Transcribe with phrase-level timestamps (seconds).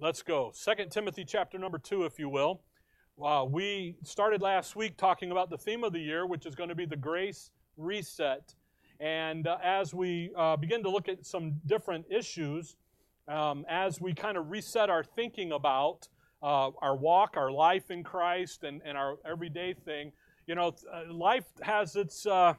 [0.00, 0.50] let's go.
[0.54, 2.62] Second Timothy chapter number 2, if you will.
[3.22, 6.70] Uh, we started last week talking about the theme of the year, which is going
[6.70, 8.54] to be the grace reset.
[8.98, 12.76] And uh, as we uh, begin to look at some different issues,
[13.28, 16.08] um, as we kind of reset our thinking about
[16.42, 20.12] uh, our walk, our life in Christ, and, and our everyday thing,
[20.46, 22.54] you know, uh, life has its uh,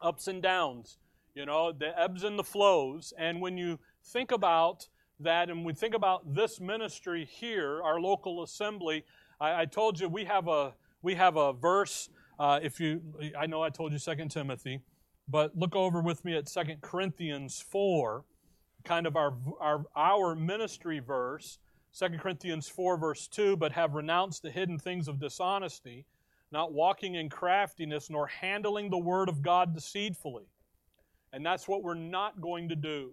[0.00, 0.98] ups and downs,
[1.36, 3.12] you know, the ebbs and the flows.
[3.16, 4.88] And when you think about
[5.20, 9.04] that, and we think about this ministry here, our local assembly,
[9.40, 12.08] I, I told you we have a we have a verse.
[12.38, 13.02] Uh, if you,
[13.38, 14.80] I know I told you Second Timothy,
[15.28, 18.24] but look over with me at Second Corinthians four,
[18.84, 21.58] kind of our our our ministry verse.
[21.96, 26.04] 2 Corinthians 4, verse 2, but have renounced the hidden things of dishonesty,
[26.50, 30.46] not walking in craftiness, nor handling the word of God deceitfully.
[31.32, 33.12] And that's what we're not going to do.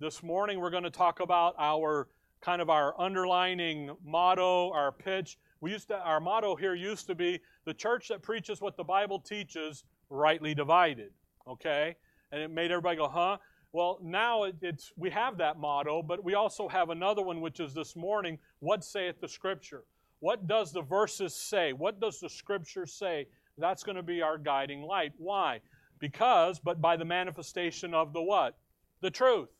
[0.00, 2.08] This morning we're going to talk about our
[2.40, 5.38] kind of our underlining motto, our pitch.
[5.60, 8.82] We used to our motto here used to be the church that preaches what the
[8.82, 11.10] Bible teaches, rightly divided.
[11.46, 11.96] Okay?
[12.32, 13.36] And it made everybody go, huh?
[13.72, 17.74] Well, now it's we have that motto, but we also have another one, which is
[17.74, 19.84] this morning: "What saith the Scripture?"
[20.20, 21.74] What does the verses say?
[21.74, 23.26] What does the Scripture say?
[23.58, 25.12] That's going to be our guiding light.
[25.18, 25.60] Why?
[25.98, 28.56] Because, but by the manifestation of the what?
[29.02, 29.50] The truth.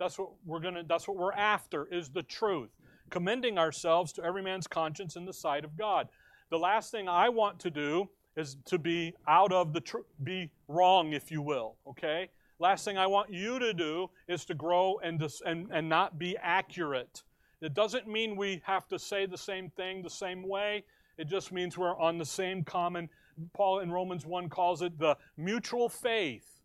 [0.00, 0.82] That's what we're gonna.
[0.82, 1.84] That's what we're after.
[1.92, 2.70] Is the truth,
[3.10, 6.08] commending ourselves to every man's conscience in the sight of God.
[6.48, 10.50] The last thing I want to do is to be out of the tr- be
[10.68, 11.76] wrong, if you will.
[11.86, 12.30] Okay.
[12.58, 16.18] Last thing I want you to do is to grow and dis- and and not
[16.18, 17.22] be accurate.
[17.60, 20.84] It doesn't mean we have to say the same thing the same way.
[21.18, 23.10] It just means we're on the same common.
[23.52, 26.62] Paul in Romans 1 calls it the mutual faith.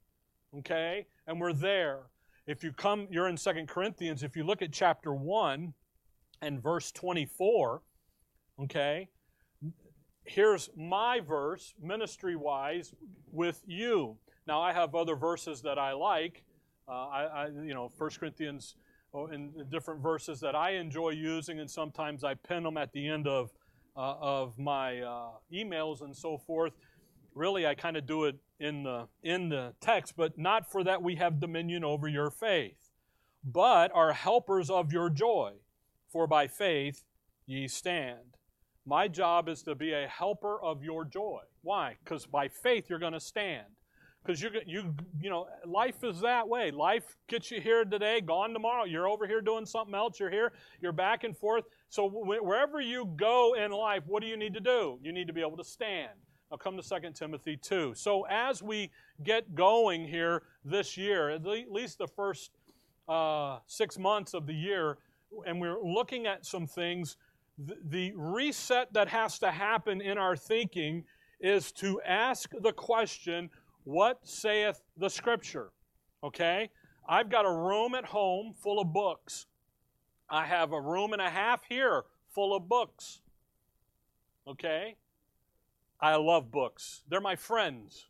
[0.57, 1.05] Okay?
[1.27, 2.03] And we're there.
[2.47, 5.73] If you come, you're in Second Corinthians, if you look at chapter 1
[6.41, 7.81] and verse 24,
[8.61, 9.09] okay,
[10.25, 12.93] here's my verse, ministry wise,
[13.31, 14.17] with you.
[14.45, 16.43] Now, I have other verses that I like.
[16.87, 18.75] Uh, I, I, you know, 1 Corinthians
[19.11, 23.07] oh, in different verses that I enjoy using, and sometimes I pin them at the
[23.07, 23.51] end of,
[23.97, 26.73] uh, of my uh, emails and so forth.
[27.35, 31.03] Really, I kind of do it in the in the text, but not for that
[31.03, 32.91] we have dominion over your faith,
[33.43, 35.51] but are helpers of your joy,
[36.07, 37.03] for by faith
[37.45, 38.37] ye stand.
[38.85, 41.41] My job is to be a helper of your joy.
[41.61, 41.97] Why?
[42.03, 43.65] Because by faith you're going to stand.
[44.23, 46.71] Because you you you know life is that way.
[46.71, 48.85] Life gets you here today, gone tomorrow.
[48.85, 50.19] You're over here doing something else.
[50.19, 50.53] You're here.
[50.81, 51.65] You're back and forth.
[51.89, 54.99] So wherever you go in life, what do you need to do?
[55.03, 56.11] You need to be able to stand.
[56.51, 57.93] I'll come to 2 Timothy 2.
[57.95, 58.91] So as we
[59.23, 62.51] get going here this year, at least the first
[63.09, 64.97] uh, six months of the year,
[65.45, 67.17] and we're looking at some things,
[67.57, 71.03] the, the reset that has to happen in our thinking
[71.39, 73.49] is to ask the question,
[73.83, 75.71] what saith the Scripture?
[76.23, 76.69] Okay?
[77.07, 79.47] I've got a room at home full of books.
[80.29, 83.21] I have a room and a half here full of books.
[84.47, 84.95] Okay?
[85.99, 87.01] I love books.
[87.09, 88.07] They're my friends.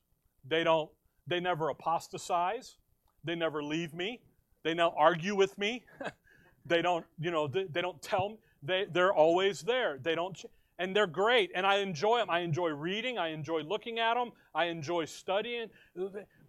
[0.48, 0.90] They don't
[1.28, 2.76] they never apostatize.
[3.24, 4.22] They never leave me.
[4.64, 5.84] They don't argue with me.
[6.66, 8.38] they don't, you know, they, they, don't tell me.
[8.64, 10.00] They, they're always there.
[10.02, 10.40] They don't,
[10.78, 11.52] and they're great.
[11.56, 12.30] And I enjoy them.
[12.30, 13.18] I enjoy reading.
[13.18, 14.32] I enjoy looking at them.
[14.54, 15.70] I enjoy studying.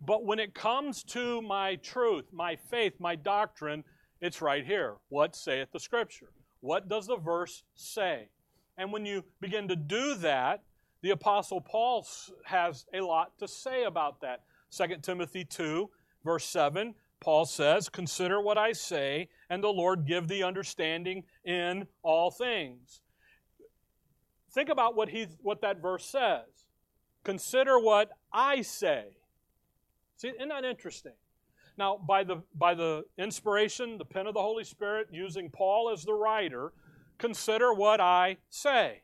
[0.04, 3.84] But when it comes to my truth, my faith, my doctrine,
[4.20, 4.97] it's right here.
[5.08, 6.30] What saith the Scripture?
[6.60, 8.28] What does the verse say?
[8.78, 10.62] And when you begin to do that,
[11.06, 12.04] the Apostle Paul
[12.46, 14.40] has a lot to say about that.
[14.72, 15.88] 2 Timothy 2,
[16.24, 21.86] verse 7, Paul says, Consider what I say, and the Lord give thee understanding in
[22.02, 23.02] all things.
[24.52, 26.64] Think about what, he, what that verse says.
[27.22, 29.16] Consider what I say.
[30.16, 31.14] See, isn't that interesting?
[31.78, 36.02] Now, by the, by the inspiration, the pen of the Holy Spirit, using Paul as
[36.02, 36.72] the writer,
[37.16, 39.02] consider what I say.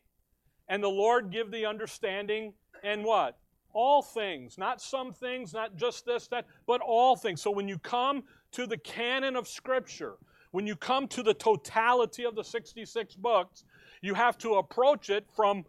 [0.69, 3.39] And the Lord give thee understanding and what?
[3.73, 7.41] All things, not some things, not just this, that, but all things.
[7.41, 8.23] So when you come
[8.53, 10.17] to the canon of Scripture,
[10.51, 13.65] when you come to the totality of the 66 books,
[14.03, 15.65] you have to approach it from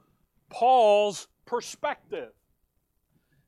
[0.49, 2.31] Paul's perspective.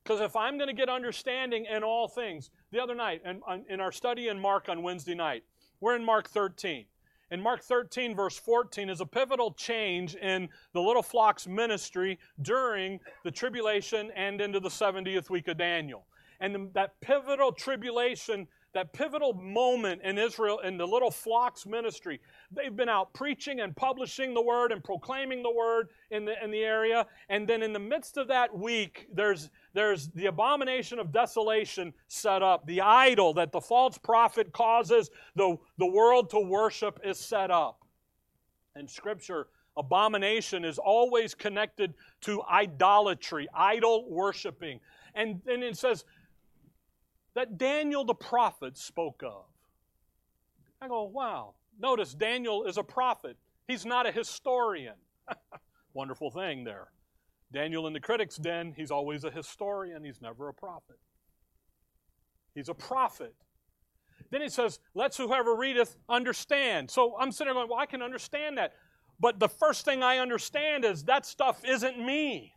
[0.04, 3.82] Because if I'm going to get understanding in all things, the other night, and in
[3.82, 5.44] our study in Mark on Wednesday night,
[5.82, 6.86] we're in Mark 13.
[7.32, 13.00] In Mark 13, verse 14, is a pivotal change in the little flock's ministry during
[13.24, 16.06] the tribulation and into the 70th week of Daniel.
[16.40, 22.20] And that pivotal tribulation that pivotal moment in Israel, in the little flock's ministry.
[22.52, 26.52] They've been out preaching and publishing the word and proclaiming the word in the, in
[26.52, 27.08] the area.
[27.30, 32.44] And then in the midst of that week, there's, there's the abomination of desolation set
[32.44, 32.68] up.
[32.68, 37.86] The idol that the false prophet causes the, the world to worship is set up.
[38.76, 44.82] In Scripture, abomination is always connected to idolatry, idol worshiping.
[45.16, 46.04] And then it says,
[47.36, 49.46] that Daniel the prophet spoke of.
[50.82, 51.54] I go, wow.
[51.80, 53.38] Notice Daniel is a prophet,
[53.68, 54.96] he's not a historian.
[55.94, 56.88] Wonderful thing there.
[57.52, 60.98] Daniel in the critic's den, he's always a historian, he's never a prophet.
[62.54, 63.36] He's a prophet.
[64.32, 66.90] Then he says, Let's whoever readeth understand.
[66.90, 68.74] So I'm sitting there going, Well, I can understand that.
[69.20, 72.54] But the first thing I understand is that stuff isn't me.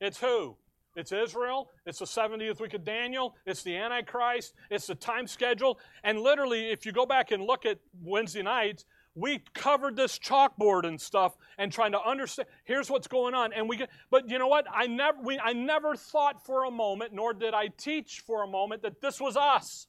[0.00, 0.56] It's who?
[0.96, 1.70] It's Israel.
[1.86, 3.36] It's the 70th week of Daniel.
[3.46, 4.54] It's the Antichrist.
[4.70, 5.78] It's the time schedule.
[6.04, 10.84] And literally, if you go back and look at Wednesday nights, we covered this chalkboard
[10.84, 14.38] and stuff and trying to understand here's what's going on and we get, but you
[14.38, 18.24] know what i never we, i never thought for a moment nor did i teach
[18.26, 19.86] for a moment that this was us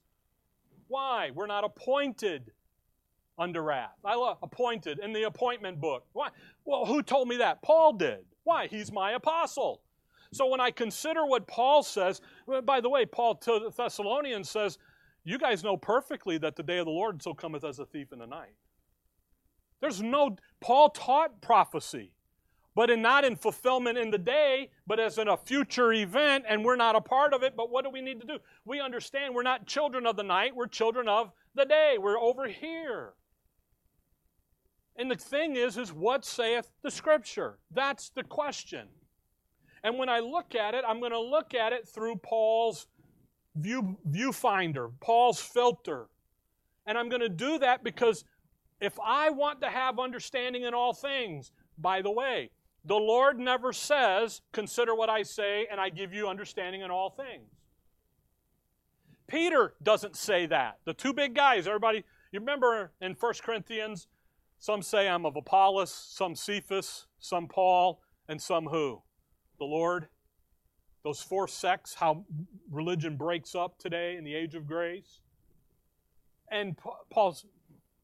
[0.87, 2.51] why we're not appointed
[3.39, 6.29] under wrath i love appointed in the appointment book why
[6.63, 9.81] well who told me that paul did why he's my apostle
[10.31, 12.21] so when I consider what Paul says,
[12.63, 14.77] by the way, Paul to the Thessalonians says,
[15.23, 18.11] You guys know perfectly that the day of the Lord so cometh as a thief
[18.11, 18.55] in the night.
[19.81, 22.11] There's no, Paul taught prophecy,
[22.75, 26.65] but in not in fulfillment in the day, but as in a future event, and
[26.65, 27.55] we're not a part of it.
[27.55, 28.37] But what do we need to do?
[28.65, 31.97] We understand we're not children of the night, we're children of the day.
[31.99, 33.13] We're over here.
[34.97, 37.59] And the thing is, is what saith the Scripture?
[37.71, 38.87] That's the question.
[39.85, 42.87] And when I look at it, I'm going to look at it through Paul's
[43.55, 46.07] view, viewfinder, Paul's filter.
[46.87, 48.25] And I'm going to do that because
[48.81, 52.49] if I want to have understanding in all things, by the way,
[52.83, 57.11] the Lord never says, Consider what I say, and I give you understanding in all
[57.11, 57.51] things.
[59.27, 60.79] Peter doesn't say that.
[60.85, 64.07] The two big guys, everybody, you remember in 1 Corinthians,
[64.57, 69.03] some say I'm of Apollos, some Cephas, some Paul, and some who?
[69.57, 70.07] The Lord,
[71.03, 72.25] those four sects, how
[72.71, 75.19] religion breaks up today in the age of grace.
[76.51, 76.75] And
[77.09, 77.45] Paul's,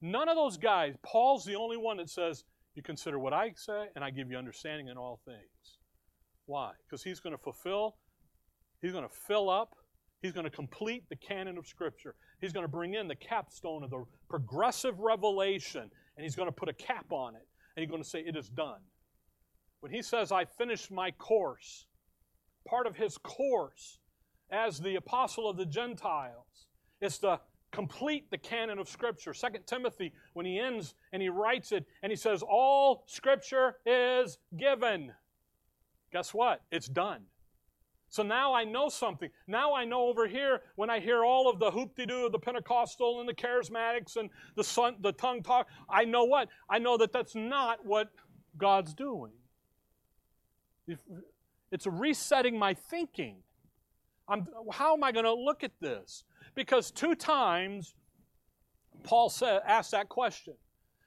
[0.01, 2.44] none of those guys, Paul's the only one that says,
[2.75, 5.77] You consider what I say, and I give you understanding in all things.
[6.45, 6.71] Why?
[6.86, 7.95] Because he's going to fulfill,
[8.81, 9.75] he's going to fill up,
[10.21, 12.15] he's going to complete the canon of Scripture.
[12.39, 16.51] He's going to bring in the capstone of the progressive revelation, and he's going to
[16.51, 18.81] put a cap on it, and he's going to say, It is done.
[19.81, 21.86] When he says, I finished my course,
[22.68, 24.00] part of his course
[24.51, 26.68] as the apostle of the Gentiles
[27.01, 27.39] is to
[27.72, 29.33] complete the canon of Scripture.
[29.33, 34.38] Second Timothy, when he ends and he writes it, and he says, All Scripture is
[34.56, 35.13] given.
[36.12, 36.62] Guess what?
[36.72, 37.24] It's done.
[38.10, 39.30] So now I know something.
[39.48, 43.22] Now I know over here when I hear all of the hoop-de-doo of the Pentecostal
[43.22, 46.50] and the charismatics and the, sun, the tongue talk, I know what?
[46.69, 48.10] I know that that's not what
[48.57, 49.31] God's doing.
[51.72, 53.38] It's resetting my thinking.
[54.28, 56.24] I'm, how am I going to look at this?
[56.56, 57.95] Because two times
[59.04, 60.54] Paul said, asked that question.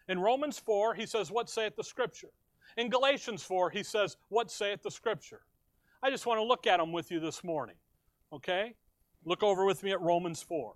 [0.09, 2.31] In Romans 4, he says, What saith the Scripture?
[2.77, 5.43] In Galatians 4, he says, What saith the Scripture?
[6.03, 7.77] I just want to look at them with you this morning.
[8.33, 8.75] Okay?
[9.25, 10.75] Look over with me at Romans 4.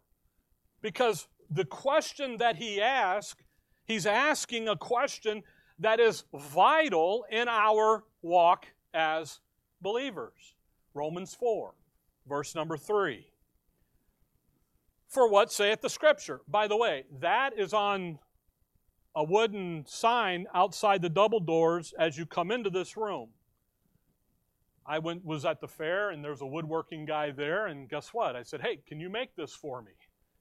[0.81, 3.43] Because the question that he asked,
[3.85, 5.43] he's asking a question
[5.79, 9.41] that is vital in our walk as
[9.81, 10.55] believers.
[10.95, 11.75] Romans 4,
[12.29, 13.27] verse number 3.
[15.09, 16.41] For what saith the Scripture?
[16.49, 18.19] By the way, that is on
[19.15, 23.31] a wooden sign outside the double doors as you come into this room.
[24.87, 28.37] I went was at the fair and there's a woodworking guy there and guess what?
[28.37, 29.93] I said, "Hey, can you make this for me?"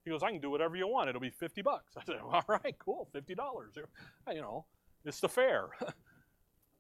[0.06, 1.10] He goes, "I can do whatever you want.
[1.10, 3.10] It'll be 50 bucks." I said, "All right, cool.
[3.14, 3.88] $50."
[4.34, 4.66] You know,
[5.04, 5.70] it's the fair.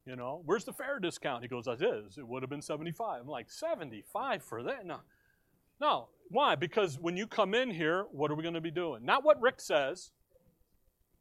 [0.08, 1.44] You know, where's the fair discount?
[1.44, 2.18] He goes, that is.
[2.18, 3.22] It would have been 75.
[3.22, 4.86] I'm like, 75 for that?
[4.86, 5.00] No.
[5.82, 6.08] No.
[6.30, 6.56] Why?
[6.56, 9.04] Because when you come in here, what are we going to be doing?
[9.04, 10.12] Not what Rick says.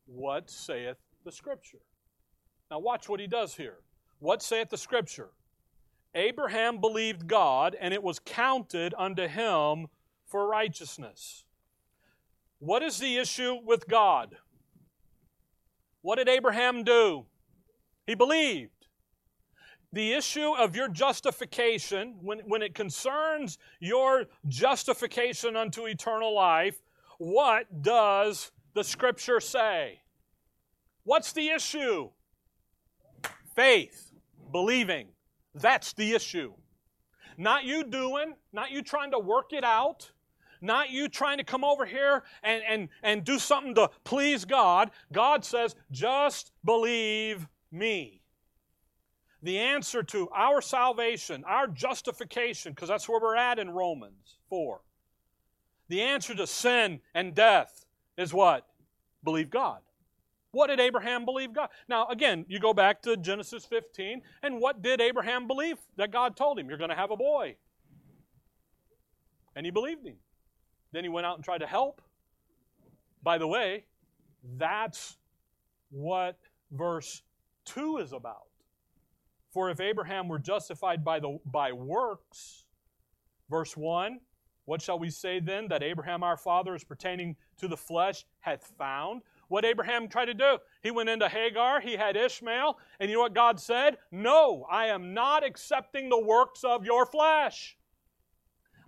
[0.06, 1.80] What saith the Scripture?
[2.70, 3.78] Now watch what he does here.
[4.20, 5.30] What saith the Scripture?
[6.14, 9.88] Abraham believed God, and it was counted unto him
[10.26, 11.44] for righteousness.
[12.60, 14.36] What is the issue with God?
[16.02, 17.26] What did Abraham do?
[18.06, 18.75] He believed
[19.96, 26.82] the issue of your justification, when, when it concerns your justification unto eternal life,
[27.16, 30.02] what does the scripture say?
[31.04, 32.10] What's the issue?
[33.54, 34.12] Faith,
[34.52, 35.08] believing.
[35.54, 36.52] That's the issue.
[37.38, 40.12] Not you doing, not you trying to work it out,
[40.60, 44.90] not you trying to come over here and, and, and do something to please God.
[45.10, 48.20] God says, just believe me.
[49.46, 54.80] The answer to our salvation, our justification, because that's where we're at in Romans 4.
[55.86, 57.84] The answer to sin and death
[58.18, 58.66] is what?
[59.22, 59.82] Believe God.
[60.50, 61.68] What did Abraham believe God?
[61.86, 66.36] Now, again, you go back to Genesis 15, and what did Abraham believe that God
[66.36, 66.68] told him?
[66.68, 67.54] You're going to have a boy.
[69.54, 70.16] And he believed him.
[70.90, 72.02] Then he went out and tried to help.
[73.22, 73.84] By the way,
[74.56, 75.18] that's
[75.90, 76.36] what
[76.72, 77.22] verse
[77.66, 78.48] 2 is about.
[79.56, 82.64] For if Abraham were justified by, the, by works,
[83.48, 84.20] verse 1,
[84.66, 88.70] what shall we say then that Abraham our father is pertaining to the flesh hath
[88.76, 89.22] found?
[89.48, 90.58] What Abraham tried to do?
[90.82, 93.96] He went into Hagar, he had Ishmael, and you know what God said?
[94.12, 97.78] No, I am not accepting the works of your flesh.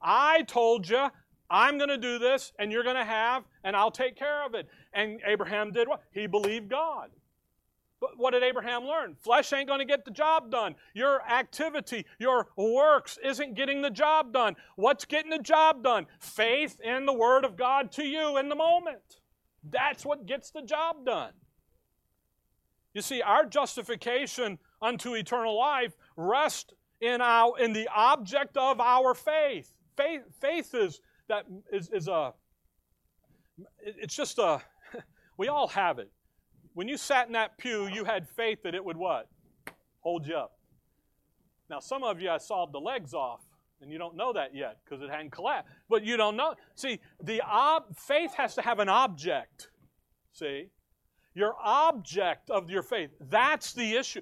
[0.02, 1.08] I told you
[1.48, 4.54] I'm going to do this, and you're going to have, and I'll take care of
[4.54, 4.68] it.
[4.92, 6.02] And Abraham did what?
[6.12, 7.08] He believed God.
[8.00, 9.16] But what did Abraham learn?
[9.16, 10.76] Flesh ain't going to get the job done.
[10.94, 14.54] Your activity, your works isn't getting the job done.
[14.76, 16.06] What's getting the job done?
[16.20, 19.20] Faith in the Word of God to you in the moment.
[19.68, 21.32] That's what gets the job done.
[22.94, 29.14] You see, our justification unto eternal life rests in, our, in the object of our
[29.14, 29.72] faith.
[29.96, 32.32] Faith, faith is, that is, is a,
[33.80, 34.62] it's just a,
[35.36, 36.10] we all have it.
[36.78, 39.26] When you sat in that pew, you had faith that it would what?
[39.99, 40.52] Hold you up.
[41.68, 43.40] Now, some of you, I sawed the legs off
[43.82, 45.73] and you don't know that yet because it hadn't collapsed.
[45.88, 46.54] But you don't know.
[46.76, 49.70] See, the ob- faith has to have an object.
[50.32, 50.68] See?
[51.35, 53.11] Your object of your faith.
[53.28, 54.20] That's the issue.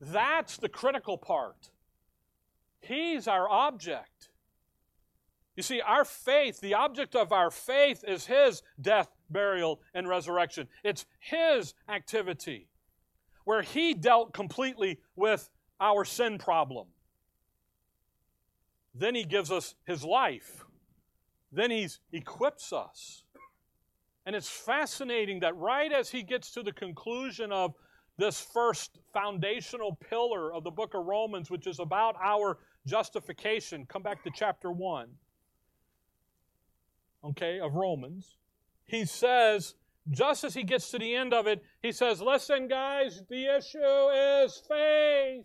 [0.00, 1.68] That's the critical part.
[2.80, 4.30] He's our object.
[5.56, 10.68] You see, our faith, the object of our faith is His death, burial, and resurrection.
[10.84, 12.68] It's His activity
[13.44, 15.48] where He dealt completely with
[15.80, 16.88] our sin problem.
[18.94, 20.64] Then he gives us his life.
[21.52, 23.22] Then he equips us.
[24.26, 27.74] And it's fascinating that right as he gets to the conclusion of
[28.18, 34.02] this first foundational pillar of the book of Romans, which is about our justification, come
[34.02, 35.08] back to chapter 1,
[37.24, 38.37] okay, of Romans.
[38.88, 39.74] He says,
[40.10, 44.08] just as he gets to the end of it, he says, Listen, guys, the issue
[44.44, 45.44] is faith.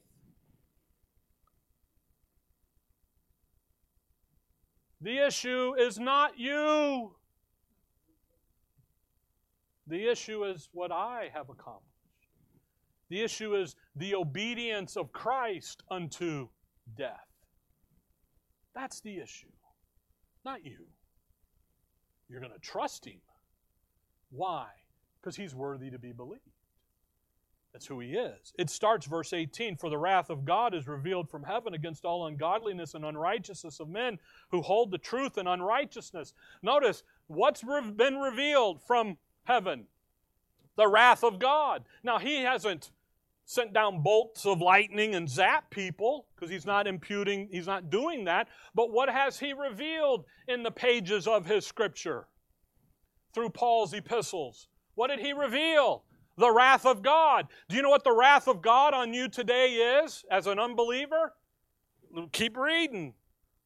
[5.01, 7.15] The issue is not you.
[9.87, 11.83] The issue is what I have accomplished.
[13.09, 16.47] The issue is the obedience of Christ unto
[16.97, 17.27] death.
[18.73, 19.51] That's the issue,
[20.45, 20.85] not you.
[22.29, 23.19] You're going to trust Him.
[24.35, 24.67] Why?
[25.21, 26.41] Because He's worthy to be believed.
[27.73, 28.53] That's who he is.
[28.59, 32.27] It starts verse 18 For the wrath of God is revealed from heaven against all
[32.27, 34.19] ungodliness and unrighteousness of men
[34.51, 36.33] who hold the truth in unrighteousness.
[36.61, 39.85] Notice what's been revealed from heaven?
[40.75, 41.83] The wrath of God.
[42.03, 42.91] Now, he hasn't
[43.45, 48.25] sent down bolts of lightning and zap people because he's not imputing, he's not doing
[48.25, 48.47] that.
[48.75, 52.27] But what has he revealed in the pages of his scripture?
[53.33, 54.67] Through Paul's epistles.
[54.95, 56.03] What did he reveal?
[56.37, 57.47] the wrath of God.
[57.69, 61.33] Do you know what the wrath of God on you today is as an unbeliever?
[62.31, 63.13] Keep reading.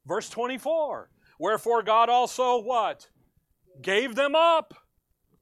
[0.05, 1.09] Verse 24.
[1.39, 3.09] Wherefore God also what?
[3.81, 4.73] Gave them up.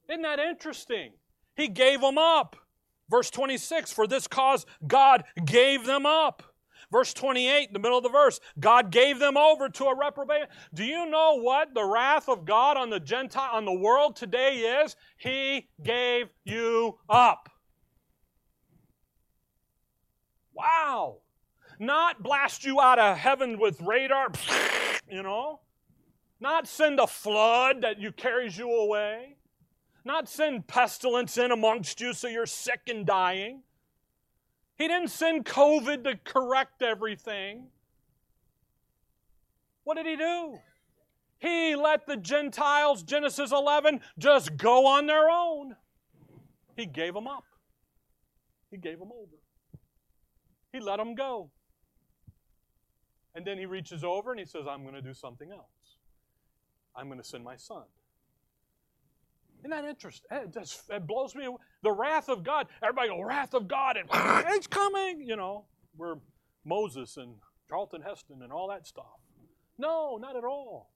[0.08, 1.12] Isn't that interesting?
[1.56, 2.56] He gave them up.
[3.08, 6.42] Verse 26 For this cause God gave them up.
[6.90, 10.46] Verse 28, in the middle of the verse, God gave them over to a reprobate.
[10.72, 14.82] Do you know what the wrath of God on the Gentile, on the world today
[14.82, 14.94] is?
[15.16, 17.48] He gave you up.
[20.54, 21.18] Wow.
[21.78, 24.28] Not blast you out of heaven with radar,
[25.10, 25.60] you know.
[26.38, 29.36] Not send a flood that you carries you away.
[30.04, 33.62] Not send pestilence in amongst you so you're sick and dying.
[34.76, 37.68] He didn't send COVID to correct everything.
[39.84, 40.58] What did he do?
[41.38, 45.76] He let the Gentiles, Genesis 11, just go on their own.
[46.76, 47.44] He gave them up.
[48.70, 49.36] He gave them over.
[50.72, 51.50] He let them go.
[53.34, 55.98] And then he reaches over and he says, I'm going to do something else.
[56.94, 57.84] I'm going to send my son.
[59.66, 60.28] Isn't that interesting?
[60.30, 61.58] Eh, it, just, it blows me away.
[61.82, 62.68] The wrath of God.
[62.84, 64.08] Everybody go, wrath of God, and
[64.54, 65.20] it's coming.
[65.26, 65.64] You know,
[65.96, 66.14] we're
[66.64, 67.34] Moses and
[67.68, 69.18] Charlton Heston and all that stuff.
[69.76, 70.92] No, not at all.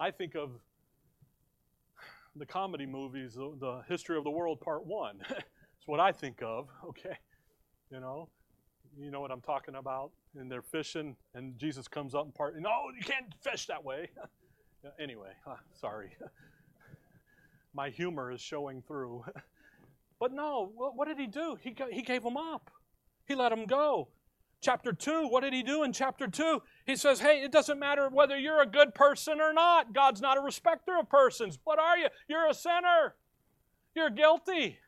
[0.00, 0.50] I think of
[2.34, 5.20] the comedy movies, the, the History of the World Part 1.
[5.78, 7.16] It's what I think of, okay?
[7.90, 8.28] You know,
[8.98, 10.10] you know what I'm talking about?
[10.36, 12.54] And they're fishing, and Jesus comes up and part.
[12.60, 14.10] No, you can't fish that way.
[15.00, 15.30] anyway,
[15.80, 16.10] sorry.
[17.74, 19.24] My humor is showing through.
[20.20, 21.56] but no, what did he do?
[21.60, 22.70] He, he gave them up.
[23.26, 24.08] He let them go.
[24.60, 26.60] Chapter 2, what did he do in chapter 2?
[26.84, 29.94] He says, Hey, it doesn't matter whether you're a good person or not.
[29.94, 31.58] God's not a respecter of persons.
[31.64, 32.08] What are you?
[32.28, 33.14] You're a sinner.
[33.94, 34.78] You're guilty.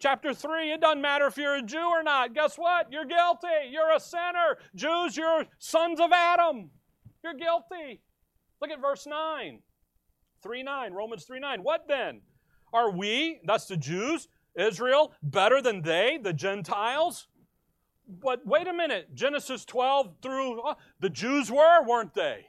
[0.00, 2.34] Chapter 3, it doesn't matter if you're a Jew or not.
[2.34, 2.90] Guess what?
[2.90, 3.70] You're guilty.
[3.70, 4.58] You're a sinner.
[4.74, 6.70] Jews, you're sons of Adam.
[7.22, 8.02] You're guilty.
[8.60, 9.60] Look at verse 9.
[10.42, 11.62] 3 9, Romans 3 9.
[11.62, 12.20] What then?
[12.72, 17.28] Are we, that's the Jews, Israel, better than they, the Gentiles?
[18.08, 19.14] But wait a minute.
[19.14, 22.46] Genesis 12 through, uh, the Jews were, weren't they?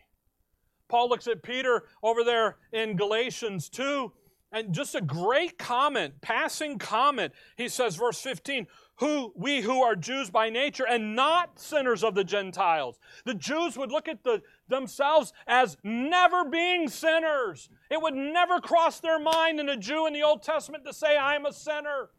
[0.89, 4.12] Paul looks at Peter over there in Galatians 2
[4.51, 7.33] and just a great comment, passing comment.
[7.57, 12.15] He says, verse 15, who we who are Jews by nature and not sinners of
[12.15, 13.00] the Gentiles.
[13.25, 17.69] The Jews would look at the, themselves as never being sinners.
[17.89, 21.17] It would never cross their mind in a Jew in the Old Testament to say,
[21.17, 22.09] I'm a sinner.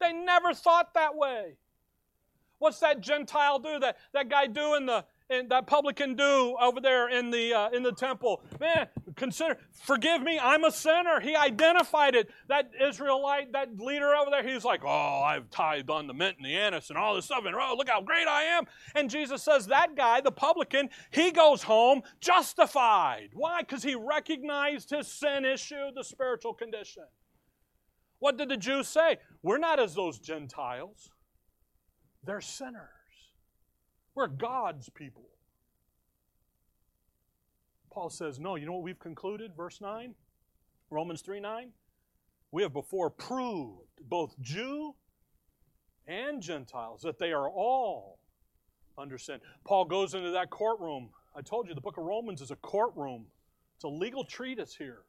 [0.00, 1.56] They never thought that way.
[2.58, 3.78] What's that Gentile do?
[3.78, 7.82] That, that guy doing the and that publican do over there in the uh, in
[7.82, 8.42] the temple.
[8.60, 11.20] Man consider forgive me i'm a sinner.
[11.20, 12.28] He identified it.
[12.48, 16.46] That israelite that leader over there he's like oh i've tithed on the mint and
[16.46, 18.64] the anise and all this stuff and oh look how great i am.
[18.94, 23.30] And jesus says that guy the publican he goes home justified.
[23.34, 23.60] Why?
[23.60, 27.04] Because he recognized his sin issue the spiritual condition.
[28.20, 29.18] What did the jews say?
[29.42, 31.10] We're not as those gentiles.
[32.24, 32.97] They're sinners
[34.18, 35.22] we're God's people.
[37.92, 39.52] Paul says, No, you know what we've concluded?
[39.56, 40.12] Verse 9,
[40.90, 41.70] Romans 3 9.
[42.50, 44.94] We have before proved, both Jew
[46.08, 48.18] and Gentiles, that they are all
[48.96, 49.38] under sin.
[49.64, 51.10] Paul goes into that courtroom.
[51.36, 53.26] I told you the book of Romans is a courtroom,
[53.76, 55.02] it's a legal treatise here.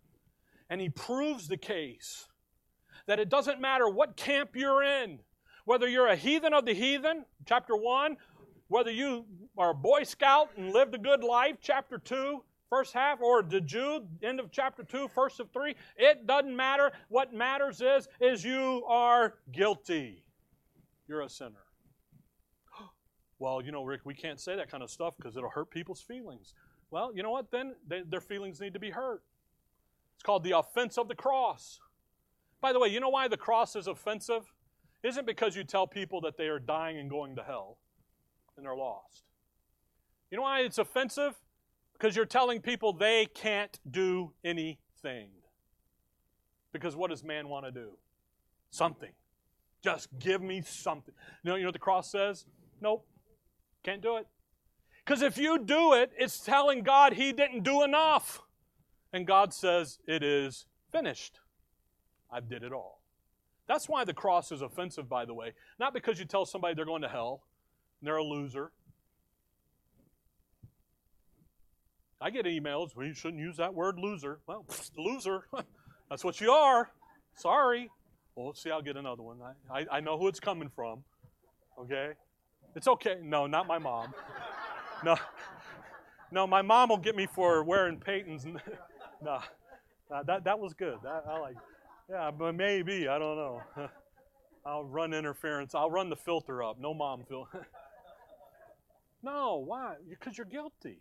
[0.70, 2.28] And he proves the case
[3.08, 5.18] that it doesn't matter what camp you're in,
[5.66, 8.16] whether you're a heathen of the heathen, chapter 1,
[8.70, 9.26] whether you
[9.58, 13.60] are a Boy Scout and lived a good life, chapter 2, first half, or the
[13.60, 16.92] Jew, end of chapter 2, first of 3, it doesn't matter.
[17.10, 20.24] What matters is, is you are guilty.
[21.08, 21.66] You're a sinner.
[23.42, 26.02] Well, you know, Rick, we can't say that kind of stuff because it'll hurt people's
[26.02, 26.54] feelings.
[26.92, 27.52] Well, you know what?
[27.52, 29.24] Then they, their feelings need to be hurt.
[30.16, 31.80] It's called the offense of the cross.
[32.60, 34.52] By the way, you know why the cross is offensive?
[35.04, 37.78] Isn't because you tell people that they are dying and going to hell
[38.60, 39.24] and they're lost.
[40.30, 41.34] You know why it's offensive?
[41.94, 45.30] Because you're telling people they can't do anything.
[46.72, 47.92] Because what does man want to do?
[48.70, 49.12] Something.
[49.82, 51.14] Just give me something.
[51.44, 52.46] You know, you know what the cross says?
[52.82, 53.08] Nope.
[53.84, 54.28] Can't do it.
[55.04, 58.42] Because if you do it, it's telling God he didn't do enough.
[59.12, 61.40] And God says, it is finished.
[62.32, 63.02] I did it all.
[63.68, 65.54] That's why the cross is offensive, by the way.
[65.80, 67.44] Not because you tell somebody they're going to hell,
[68.02, 68.72] they're a loser.
[72.22, 74.40] I get emails, you shouldn't use that word loser.
[74.46, 74.66] Well,
[74.98, 75.46] loser.
[76.10, 76.90] That's what you are.
[77.36, 77.90] Sorry.
[78.36, 79.38] Well, let's see, I'll get another one.
[79.42, 81.04] I, I, I know who it's coming from.
[81.80, 82.12] Okay?
[82.76, 83.18] It's okay.
[83.22, 84.14] No, not my mom.
[85.02, 85.16] No.
[86.30, 88.46] No, my mom will get me for wearing Peyton's.
[89.24, 89.40] no.
[90.26, 90.98] that, that was good.
[91.04, 91.56] That, I like
[92.10, 93.08] Yeah, but maybe.
[93.08, 93.62] I don't know.
[94.66, 95.74] I'll run interference.
[95.74, 96.78] I'll run the filter up.
[96.82, 97.66] No mom filter.
[99.22, 99.96] No, why?
[100.10, 101.00] Because you're guilty.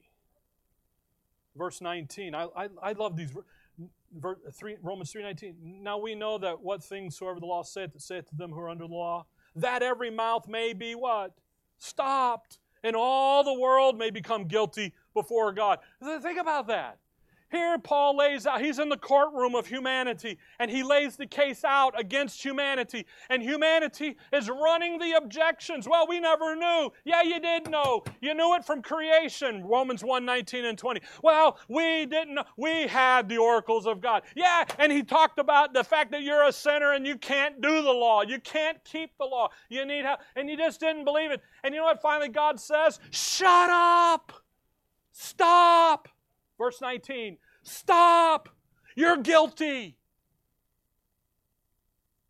[1.56, 2.34] Verse 19.
[2.34, 3.32] I, I, I love these.
[4.16, 5.54] Verse, three, Romans 3.19.
[5.82, 8.60] Now we know that what things soever the law saith, it saith to them who
[8.60, 11.32] are under the law, that every mouth may be what?
[11.78, 12.58] Stopped.
[12.82, 15.80] And all the world may become guilty before God.
[16.00, 16.98] Think about that.
[17.50, 21.64] Here, Paul lays out, he's in the courtroom of humanity, and he lays the case
[21.64, 23.06] out against humanity.
[23.30, 25.88] And humanity is running the objections.
[25.88, 26.92] Well, we never knew.
[27.04, 28.04] Yeah, you did know.
[28.20, 31.00] You knew it from creation, Romans 1 19 and 20.
[31.22, 32.44] Well, we didn't know.
[32.58, 34.22] We had the oracles of God.
[34.34, 37.82] Yeah, and he talked about the fact that you're a sinner and you can't do
[37.82, 38.22] the law.
[38.22, 39.48] You can't keep the law.
[39.70, 40.20] You need help.
[40.36, 41.40] And you just didn't believe it.
[41.64, 43.00] And you know what finally God says?
[43.10, 44.32] Shut up!
[45.12, 46.08] Stop!
[46.58, 48.48] Verse 19 Stop!
[48.96, 49.96] You're guilty.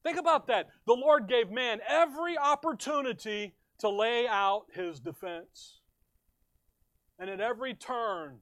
[0.03, 0.69] Think about that.
[0.87, 5.81] The Lord gave man every opportunity to lay out his defense.
[7.19, 8.38] And at every turn,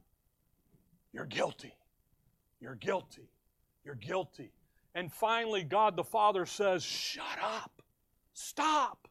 [1.12, 1.72] you're guilty.
[2.60, 3.30] You're guilty.
[3.84, 4.52] You're guilty.
[4.94, 7.82] And finally, God the Father says, Shut up.
[8.32, 9.08] Stop.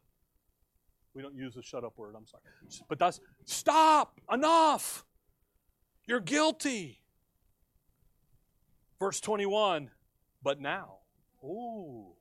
[1.14, 2.44] We don't use the shut up word, I'm sorry.
[2.90, 4.20] But that's stop.
[4.32, 5.06] Enough.
[6.08, 7.02] You're guilty.
[9.00, 9.89] Verse 21
[10.44, 10.98] But now,
[11.44, 12.13] ooh,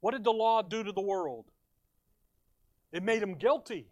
[0.00, 1.46] what did the law do to the world?
[2.92, 3.88] It made him guilty.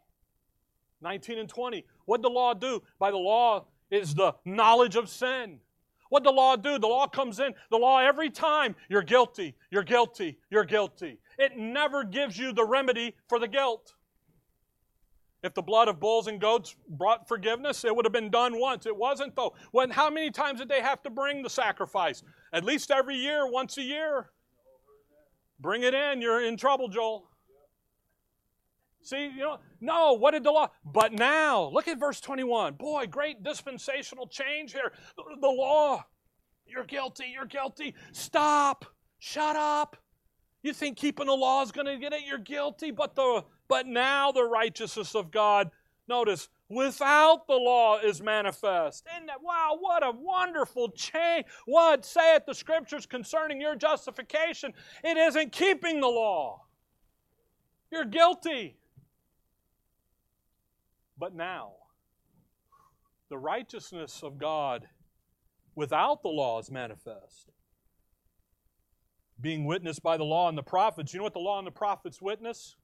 [1.01, 1.85] 19 and 20.
[2.05, 2.83] What did the law do?
[2.99, 5.59] By the law is the knowledge of sin.
[6.09, 6.79] What did the law do?
[6.79, 7.55] The law comes in.
[7.71, 11.19] The law every time you're guilty, you're guilty, you're guilty.
[11.39, 13.95] It never gives you the remedy for the guilt.
[15.43, 18.87] If the blood of bulls and goats brought forgiveness, it would have been done once.
[18.87, 19.55] It wasn't though.
[19.73, 22.23] When how many times did they have to bring the sacrifice?
[22.53, 24.31] At least every year, once a year.
[25.59, 27.29] Bring it in, you're in trouble, Joel.
[29.03, 30.71] See, you know, no, what did the law?
[30.85, 32.75] But now, look at verse 21.
[32.75, 34.93] Boy, great dispensational change here.
[35.17, 36.05] The law,
[36.67, 37.97] you're guilty, you're guilty.
[38.13, 38.85] Stop,
[39.19, 39.97] shut up.
[40.63, 42.21] You think keeping the law is going to get it?
[42.25, 45.71] You're guilty, but the but now the righteousness of God,
[46.07, 49.07] notice, without the law is manifest.
[49.07, 49.79] That wow?
[49.81, 51.47] What a wonderful change!
[51.65, 54.75] What saith the scriptures concerning your justification?
[55.03, 56.67] It isn't keeping the law.
[57.91, 58.77] You're guilty.
[61.17, 61.73] But now,
[63.31, 64.87] the righteousness of God
[65.75, 67.49] without the law is manifest.
[69.41, 71.15] Being witnessed by the law and the prophets.
[71.15, 72.77] You know what the law and the prophets witness?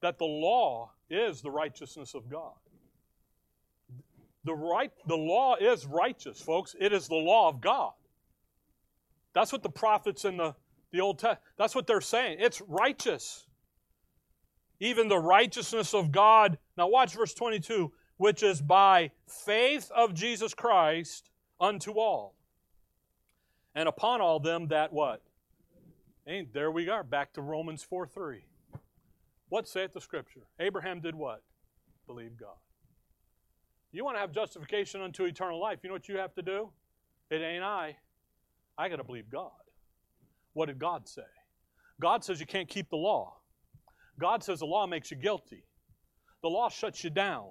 [0.00, 2.54] That the law is the righteousness of God.
[4.44, 6.74] The, right, the law is righteous, folks.
[6.78, 7.92] It is the law of God.
[9.34, 10.54] That's what the prophets in the,
[10.92, 12.38] the Old Testament, that's what they're saying.
[12.40, 13.46] It's righteous
[14.80, 16.58] even the righteousness of God.
[16.76, 22.34] Now, watch verse 22 which is by faith of Jesus Christ unto all.
[23.74, 25.22] And upon all them that what?
[26.26, 28.44] Ain't there we are, back to Romans 4 3.
[29.50, 30.46] What saith the scripture?
[30.58, 31.42] Abraham did what?
[32.06, 32.56] Believe God.
[33.92, 35.80] You want to have justification unto eternal life.
[35.82, 36.70] You know what you have to do?
[37.30, 37.96] It ain't I.
[38.78, 39.50] I got to believe God.
[40.52, 41.22] What did God say?
[42.00, 43.36] God says you can't keep the law.
[44.18, 45.64] God says the law makes you guilty.
[46.42, 47.50] The law shuts you down.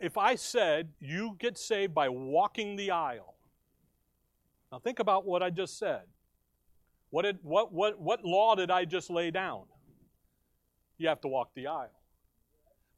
[0.00, 3.34] If I said you get saved by walking the aisle,
[4.70, 6.02] now think about what I just said.
[7.10, 9.64] What, did, what, what, what law did I just lay down?
[10.98, 12.00] You have to walk the aisle.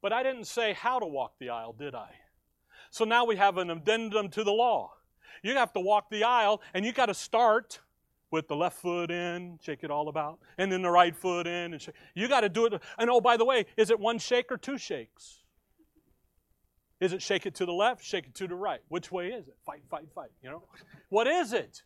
[0.01, 2.09] But I didn't say how to walk the aisle, did I?
[2.89, 4.93] So now we have an addendum to the law.
[5.43, 7.79] You have to walk the aisle, and you got to start
[8.31, 11.73] with the left foot in, shake it all about, and then the right foot in,
[11.73, 11.95] and shake.
[12.13, 12.81] You got to do it.
[12.97, 15.43] And oh, by the way, is it one shake or two shakes?
[16.99, 18.81] Is it shake it to the left, shake it to the right?
[18.89, 19.55] Which way is it?
[19.65, 20.31] Fight, fight, fight.
[20.41, 20.63] You know,
[21.09, 21.83] what is it?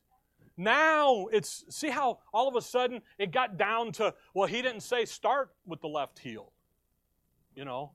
[0.57, 4.81] Now it's see how all of a sudden it got down to well, he didn't
[4.81, 6.51] say start with the left heel.
[7.55, 7.91] You know,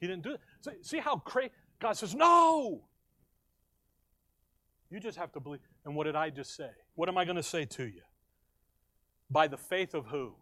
[0.00, 0.40] he didn't do it.
[0.60, 2.82] See, see how crazy God says no.
[4.90, 5.60] You just have to believe.
[5.84, 6.68] And what did I just say?
[6.96, 8.02] What am I going to say to you?
[9.30, 10.34] By the faith of who?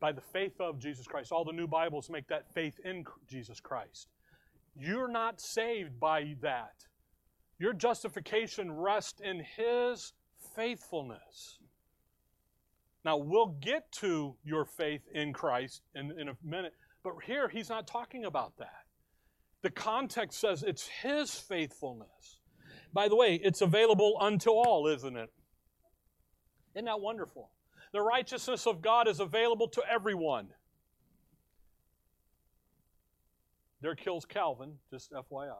[0.00, 1.32] By the faith of Jesus Christ.
[1.32, 4.08] All the new Bibles make that faith in Jesus Christ.
[4.74, 6.86] You're not saved by that.
[7.58, 10.12] Your justification rests in His
[10.54, 11.58] faithfulness.
[13.04, 16.72] Now, we'll get to your faith in Christ in, in a minute,
[17.04, 18.82] but here he's not talking about that.
[19.62, 22.40] The context says it's His faithfulness.
[22.92, 25.30] By the way, it's available unto all, isn't it?
[26.74, 27.50] Isn't that wonderful?
[27.92, 30.48] The righteousness of God is available to everyone.
[33.80, 35.52] There kills Calvin, just FYI.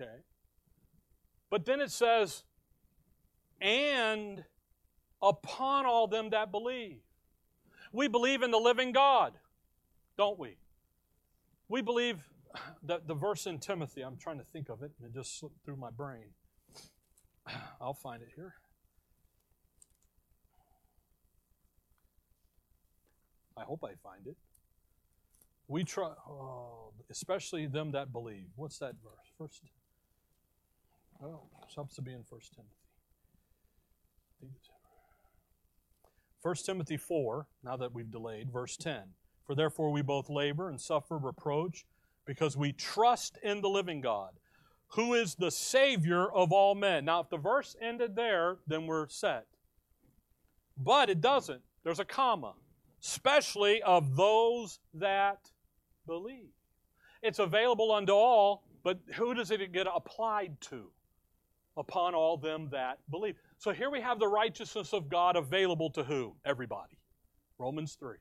[0.00, 0.10] Okay.
[1.50, 2.42] But then it says,
[3.60, 4.44] and
[5.22, 7.00] upon all them that believe.
[7.92, 9.34] We believe in the living God,
[10.18, 10.56] don't we?
[11.68, 12.28] We believe
[12.82, 15.64] the, the verse in Timothy, I'm trying to think of it, and it just slipped
[15.64, 16.30] through my brain.
[17.80, 18.54] I'll find it here.
[23.56, 24.36] I hope I find it.
[25.68, 28.48] We try, oh, especially them that believe.
[28.56, 29.30] What's that verse?
[29.38, 29.62] First.
[31.22, 32.74] Oh, supposed to be in First Timothy.
[36.42, 39.00] 1 Timothy 4, now that we've delayed, verse 10.
[39.46, 41.86] For therefore we both labor and suffer reproach
[42.26, 44.30] because we trust in the living God,
[44.88, 47.06] who is the Savior of all men.
[47.06, 49.46] Now, if the verse ended there, then we're set.
[50.76, 51.62] But it doesn't.
[51.82, 52.54] There's a comma.
[53.02, 55.50] Especially of those that
[56.06, 56.52] believe.
[57.22, 60.90] It's available unto all, but who does it get applied to?
[61.76, 63.34] Upon all them that believe.
[63.58, 66.36] So here we have the righteousness of God available to who?
[66.44, 66.98] Everybody.
[67.58, 68.16] Romans 3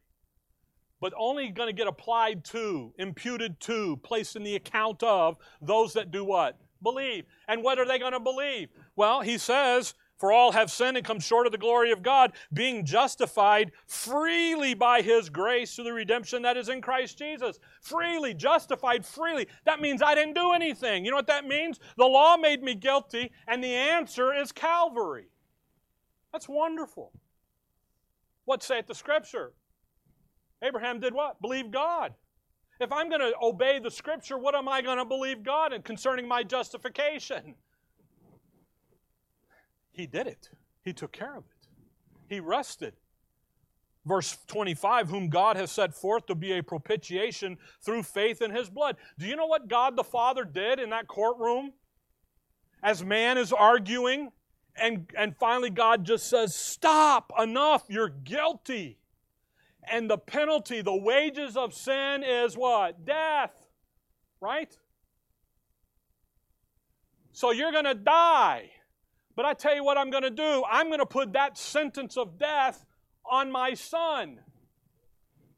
[1.03, 5.91] but only going to get applied to, imputed to, placed in the account of those
[5.91, 6.57] that do what?
[6.81, 7.25] Believe.
[7.49, 8.69] And what are they going to believe?
[8.95, 12.31] Well, he says, for all have sinned and come short of the glory of God,
[12.53, 17.59] being justified freely by his grace through the redemption that is in Christ Jesus.
[17.81, 19.49] Freely, justified freely.
[19.65, 21.03] That means I didn't do anything.
[21.03, 21.77] You know what that means?
[21.97, 25.27] The law made me guilty, and the answer is Calvary.
[26.31, 27.11] That's wonderful.
[28.45, 29.51] What saith the Scripture?
[30.63, 31.41] Abraham did what?
[31.41, 32.13] Believe God.
[32.79, 35.81] If I'm going to obey the Scripture, what am I going to believe God in
[35.81, 37.55] concerning my justification?
[39.93, 40.49] He did it.
[40.83, 41.67] He took care of it.
[42.27, 42.95] He rested.
[44.05, 48.69] Verse 25, whom God has set forth to be a propitiation through faith in his
[48.69, 48.97] blood.
[49.17, 51.71] Do you know what God the Father did in that courtroom?
[52.81, 54.31] As man is arguing,
[54.75, 58.97] and, and finally God just says, Stop, enough, you're guilty.
[59.89, 63.05] And the penalty, the wages of sin is what?
[63.05, 63.67] Death.
[64.41, 64.77] Right?
[67.31, 68.71] So you're going to die.
[69.35, 70.63] But I tell you what I'm going to do.
[70.69, 72.85] I'm going to put that sentence of death
[73.29, 74.39] on my son.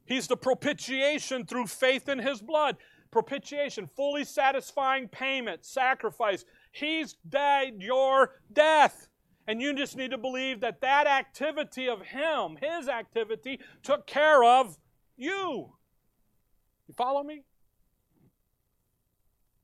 [0.06, 2.76] He's the propitiation through faith in his blood.
[3.10, 6.44] Propitiation, fully satisfying payment, sacrifice.
[6.72, 9.08] He's died your death.
[9.48, 14.42] And you just need to believe that that activity of Him, His activity, took care
[14.42, 14.76] of
[15.16, 15.72] you.
[16.88, 17.44] You follow me?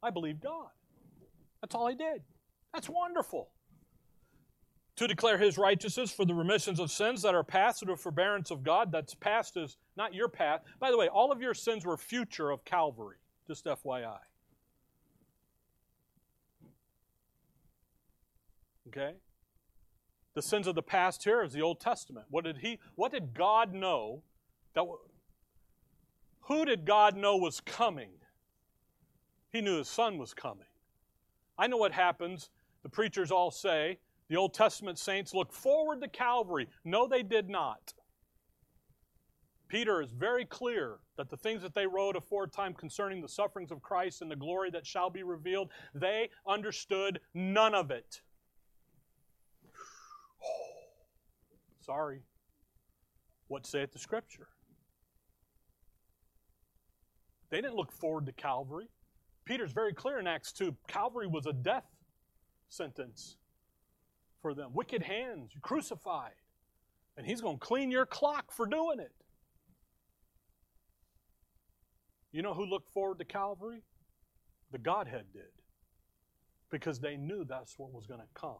[0.02, 0.68] I believe God.
[1.60, 2.22] That's all I did.
[2.72, 3.48] That's wonderful.
[4.96, 8.50] To declare His righteousness for the remissions of sins that are past through the forbearance
[8.50, 8.92] of God.
[8.92, 10.62] That's past is not your path.
[10.78, 13.16] By the way, all of your sins were future of Calvary.
[13.46, 14.18] Just FYI.
[18.88, 19.14] Okay?
[20.34, 22.26] The sins of the past here is the Old Testament.
[22.30, 24.22] What did he what did God know
[24.74, 24.84] that
[26.42, 28.10] who did God know was coming?
[29.50, 30.66] He knew his son was coming.
[31.58, 32.48] I know what happens.
[32.82, 33.98] The preachers all say,
[34.32, 36.66] the Old Testament saints look forward to Calvary.
[36.86, 37.92] No, they did not.
[39.68, 43.82] Peter is very clear that the things that they wrote aforetime concerning the sufferings of
[43.82, 48.22] Christ and the glory that shall be revealed, they understood none of it.
[51.80, 52.22] Sorry.
[53.48, 54.48] What saith the Scripture?
[57.50, 58.88] They didn't look forward to Calvary.
[59.44, 61.84] Peter's very clear in Acts 2 Calvary was a death
[62.70, 63.36] sentence
[64.42, 64.72] for them.
[64.74, 66.34] Wicked hands, you crucified.
[67.16, 69.12] And he's going to clean your clock for doing it.
[72.32, 73.82] You know who looked forward to Calvary?
[74.70, 75.42] The Godhead did.
[76.70, 78.58] Because they knew that's what was going to come.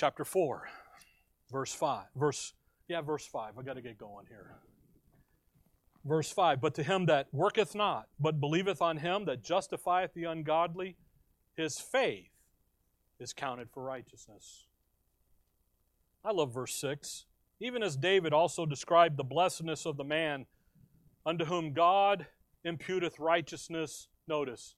[0.00, 0.66] chapter 4,
[1.52, 2.06] verse 5.
[2.16, 2.54] Verse,
[2.88, 3.58] yeah, verse 5.
[3.58, 4.56] I got to get going here.
[6.06, 10.24] Verse 5 But to him that worketh not, but believeth on him that justifieth the
[10.24, 10.96] ungodly,
[11.60, 12.30] his faith
[13.18, 14.66] is counted for righteousness.
[16.24, 17.26] I love verse 6.
[17.60, 20.46] Even as David also described the blessedness of the man
[21.26, 22.26] unto whom God
[22.64, 24.74] imputeth righteousness, notice,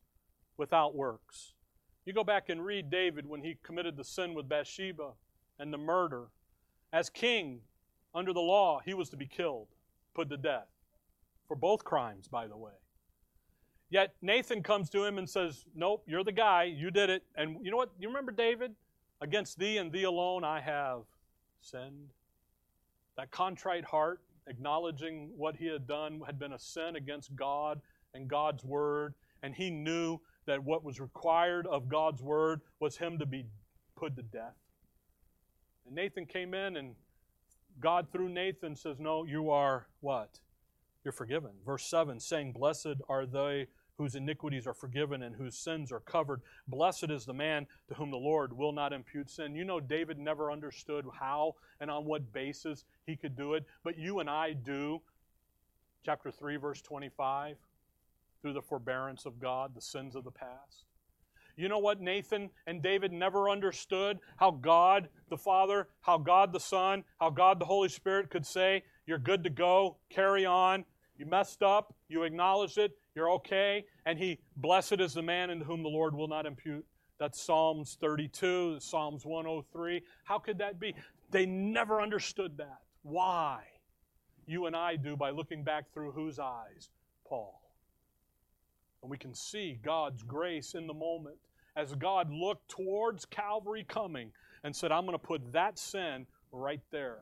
[0.57, 1.55] without works.
[2.05, 5.13] You go back and read David when he committed the sin with Bathsheba
[5.59, 6.29] and the murder.
[6.93, 7.61] As king,
[8.15, 9.69] under the law, he was to be killed,
[10.15, 10.69] put to death.
[11.47, 12.73] For both crimes, by the way.
[13.93, 17.25] Yet Nathan comes to him and says, Nope, you're the guy, you did it.
[17.37, 17.91] And you know what?
[18.01, 18.73] You remember David?
[19.21, 21.03] Against thee and thee alone I have
[21.61, 22.09] sinned.
[23.19, 27.83] That contrite heart, acknowledging what he had done had been a sin against God
[28.15, 33.19] and God's word, and he knew that what was required of God's word was him
[33.19, 33.45] to be
[33.95, 34.57] put to death.
[35.85, 36.95] And Nathan came in, and
[37.79, 40.41] God, through Nathan, says, No, you are what?
[41.05, 41.51] You're forgiven.
[41.67, 43.67] Verse 7 saying, Blessed are they
[44.03, 46.41] whose iniquities are forgiven and whose sins are covered.
[46.67, 49.55] Blessed is the man to whom the Lord will not impute sin.
[49.55, 53.97] You know, David never understood how and on what basis he could do it, but
[53.97, 55.01] you and I do.
[56.05, 57.57] Chapter 3, verse 25
[58.41, 60.85] through the forbearance of God the sins of the past.
[61.55, 64.19] You know what Nathan and David never understood?
[64.37, 68.83] How God the Father, how God the Son, how God the Holy Spirit could say,
[69.07, 70.85] You're good to go, carry on.
[71.19, 73.85] You messed up, you acknowledge it, You're okay.
[74.05, 76.85] And he, blessed is the man in whom the Lord will not impute.
[77.19, 80.03] That's Psalms 32, Psalms 103.
[80.25, 80.95] How could that be?
[81.31, 82.81] They never understood that.
[83.03, 83.63] Why?
[84.47, 86.91] You and I do by looking back through whose eyes?
[87.29, 87.63] Paul.
[89.03, 91.37] And we can see God's grace in the moment
[91.77, 94.31] as God looked towards Calvary coming
[94.65, 97.21] and said, I'm going to put that sin right there.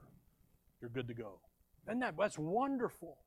[0.80, 1.40] You're good to go.
[1.86, 3.18] And that, that's wonderful.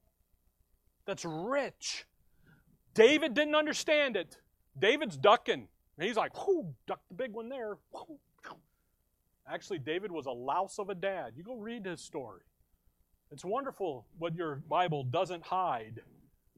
[1.06, 2.06] That's rich.
[2.94, 4.38] David didn't understand it.
[4.78, 5.68] David's ducking.
[6.00, 7.78] he's like, whoo, duck the big one there.
[9.48, 11.34] Actually, David was a louse of a dad.
[11.36, 12.42] You go read his story.
[13.32, 16.02] It's wonderful what your Bible doesn't hide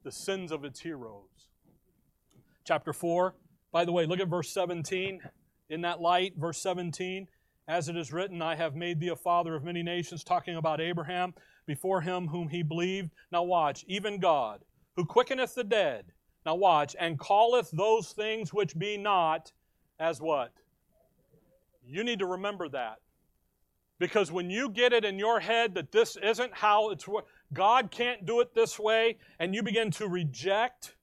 [0.04, 1.50] the sins of its heroes.
[2.64, 3.34] Chapter 4,
[3.72, 5.22] by the way, look at verse 17.
[5.70, 7.28] In that light, verse 17,
[7.68, 10.80] as it is written, I have made thee a father of many nations, talking about
[10.80, 11.34] Abraham,
[11.66, 13.10] before him whom he believed.
[13.32, 14.62] Now watch, even God,
[14.96, 16.06] who quickeneth the dead,
[16.46, 19.52] now watch, and calleth those things which be not
[20.00, 20.52] as what?
[21.88, 23.00] You need to remember that.
[23.98, 27.08] Because when you get it in your head that this isn't how it's
[27.54, 30.95] God can't do it this way, and you begin to reject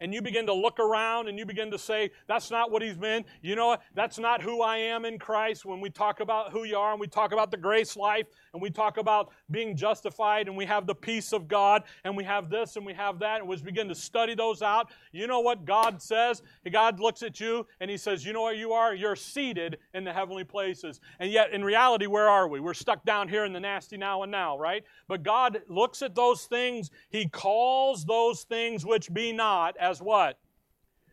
[0.00, 2.96] and you begin to look around and you begin to say, that's not what he's
[2.96, 3.24] been.
[3.42, 5.64] You know, that's not who I am in Christ.
[5.64, 8.62] When we talk about who you are and we talk about the grace life and
[8.62, 12.50] we talk about being justified and we have the peace of God and we have
[12.50, 15.64] this and we have that and we begin to study those out, you know what
[15.64, 16.42] God says?
[16.70, 18.94] God looks at you and he says, you know where you are?
[18.94, 21.00] You're seated in the heavenly places.
[21.18, 22.60] And yet, in reality, where are we?
[22.60, 24.84] We're stuck down here in the nasty now and now, right?
[25.08, 26.90] But God looks at those things.
[27.08, 30.38] He calls those things which be not as what?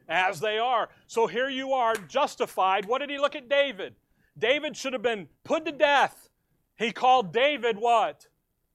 [0.10, 0.90] As they are.
[1.08, 2.86] So here you are, justified.
[2.86, 3.96] What did he look at David?
[4.38, 6.30] David should have been put to death.
[6.78, 8.28] He called David what?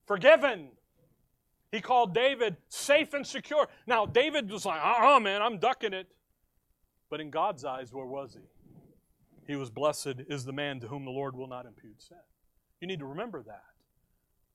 [0.05, 0.69] Forgiven.
[1.71, 3.67] He called David safe and secure.
[3.87, 6.07] Now, David was like, uh uh man, I'm ducking it.
[7.09, 8.41] But in God's eyes, where was he?
[9.47, 12.17] He was blessed is the man to whom the Lord will not impute sin.
[12.79, 13.63] You need to remember that.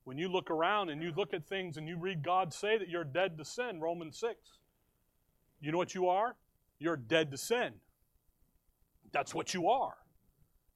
[0.05, 2.89] When you look around and you look at things and you read God say that
[2.89, 4.37] you're dead to sin, Romans 6,
[5.61, 6.37] you know what you are?
[6.79, 7.73] You're dead to sin.
[9.13, 9.95] That's what you are.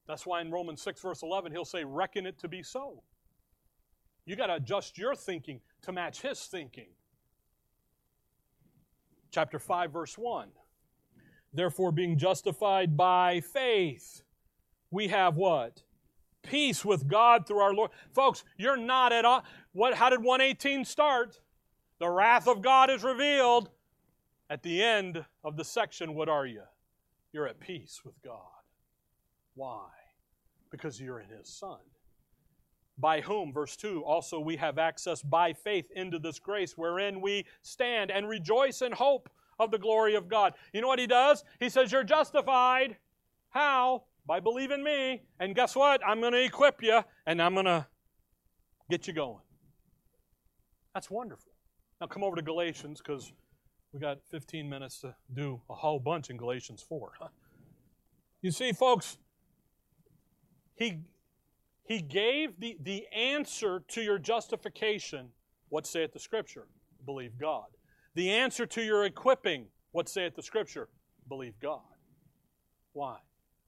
[0.06, 3.02] That's why in Romans 6, verse 11, he'll say, Reckon it to be so.
[4.24, 6.88] You got to adjust your thinking to match his thinking.
[9.30, 10.48] Chapter 5, verse 1.
[11.52, 14.22] Therefore, being justified by faith,
[14.90, 15.82] we have what?
[16.42, 17.90] Peace with God through our Lord.
[18.12, 19.44] Folks, you're not at all.
[19.72, 21.40] What, how did 118 start?
[21.98, 23.70] The wrath of God is revealed.
[24.52, 26.60] At the end of the section, what are you?
[27.32, 28.36] You're at peace with God.
[29.54, 29.88] Why?
[30.70, 31.78] Because you're in His Son.
[32.98, 37.46] By whom, verse 2, also we have access by faith into this grace wherein we
[37.62, 40.52] stand and rejoice in hope of the glory of God.
[40.74, 41.44] You know what He does?
[41.58, 42.98] He says, You're justified.
[43.48, 44.02] How?
[44.26, 45.22] By believing me.
[45.40, 46.06] And guess what?
[46.06, 47.86] I'm going to equip you and I'm going to
[48.90, 49.40] get you going.
[50.92, 51.52] That's wonderful.
[52.02, 53.32] Now come over to Galatians because
[53.92, 57.12] we got 15 minutes to do a whole bunch in Galatians 4.
[58.40, 59.18] You see, folks,
[60.74, 61.00] he,
[61.84, 65.28] he gave the, the answer to your justification.
[65.68, 66.66] What saith the Scripture?
[67.04, 67.66] Believe God.
[68.14, 69.66] The answer to your equipping.
[69.92, 70.88] What saith the Scripture?
[71.28, 71.80] Believe God.
[72.94, 73.18] Why?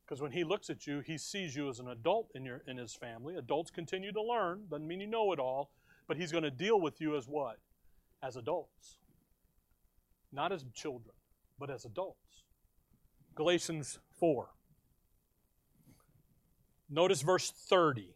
[0.04, 2.78] Because when he looks at you, he sees you as an adult in, your, in
[2.78, 3.37] his family.
[3.37, 4.62] Adults continue to learn.
[4.70, 5.70] Doesn't mean you know it all.
[6.08, 7.58] But he's going to deal with you as what?
[8.22, 8.98] As adults
[10.35, 11.14] not as children,
[11.59, 12.42] but as adults.
[13.35, 14.49] Galatians 4.
[16.90, 18.14] Notice verse 30.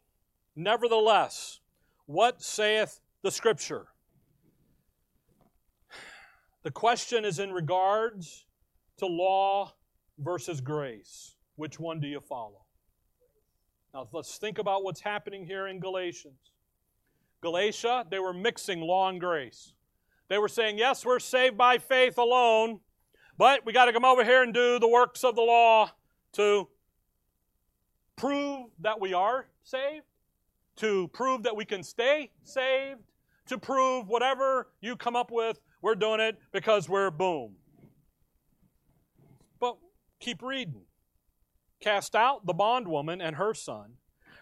[0.55, 1.61] Nevertheless,
[2.07, 3.87] what saith the Scripture?
[6.63, 8.47] The question is in regards
[8.99, 9.73] to law
[10.19, 11.37] versus grace.
[11.57, 12.65] Which one do you follow?
[13.95, 16.53] Now let's think about what's happening here in Galatians.
[17.41, 19.73] Galatia, they were mixing law and grace.
[20.29, 22.81] They were saying, yes, we're saved by faith alone,
[23.37, 25.91] but we got to come over here and do the works of the law
[26.33, 26.69] to
[28.17, 30.05] prove that we are saved,
[30.77, 33.01] to prove that we can stay saved,
[33.47, 37.57] to prove whatever you come up with, we're doing it because we're boom.
[39.61, 39.79] But
[40.21, 40.83] keep reading.
[41.81, 43.95] Cast out the bondwoman and her son.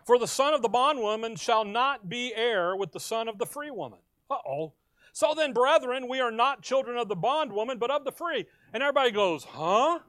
[0.04, 3.46] For the son of the bondwoman shall not be heir with the son of the
[3.46, 3.98] free woman.
[4.30, 4.72] Uh oh.
[5.16, 8.44] So then, brethren, we are not children of the bondwoman, but of the free.
[8.74, 10.00] And everybody goes, huh?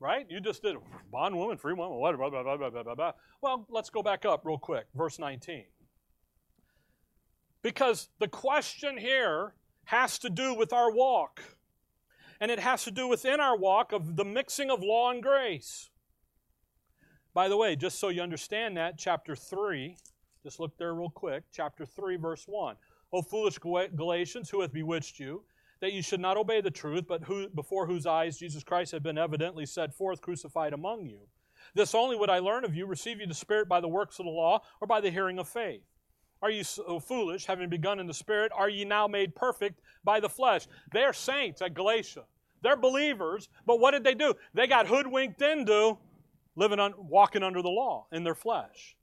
[0.00, 0.26] Right?
[0.28, 0.74] You just did
[1.12, 3.12] bondwoman, free woman, blah, blah, blah, blah, blah, blah, blah.
[3.42, 4.86] Well, let's go back up real quick.
[4.96, 5.66] Verse 19.
[7.62, 11.40] Because the question here has to do with our walk.
[12.40, 15.90] and it has to do within our walk of the mixing of law and grace.
[17.34, 19.96] By the way, just so you understand that, chapter 3,
[20.42, 22.74] just look there real quick, chapter 3, verse 1.
[23.12, 25.42] O foolish Galatians, who hath bewitched you,
[25.80, 29.02] that you should not obey the truth, but who, before whose eyes Jesus Christ had
[29.02, 31.20] been evidently set forth, crucified among you.
[31.74, 34.24] This only would I learn of you, receive you the Spirit by the works of
[34.24, 35.82] the law, or by the hearing of faith.
[36.42, 38.52] Are you so foolish, having begun in the Spirit?
[38.54, 40.66] Are ye now made perfect by the flesh?
[40.92, 42.24] They're saints at Galatia.
[42.62, 44.34] They're believers, but what did they do?
[44.54, 45.98] They got hoodwinked into
[46.54, 48.96] living on, walking under the law in their flesh.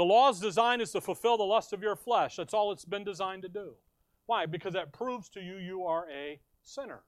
[0.00, 2.36] The law's design is to fulfill the lust of your flesh.
[2.36, 3.74] That's all it's been designed to do.
[4.24, 4.46] Why?
[4.46, 7.02] Because that proves to you you are a sinner.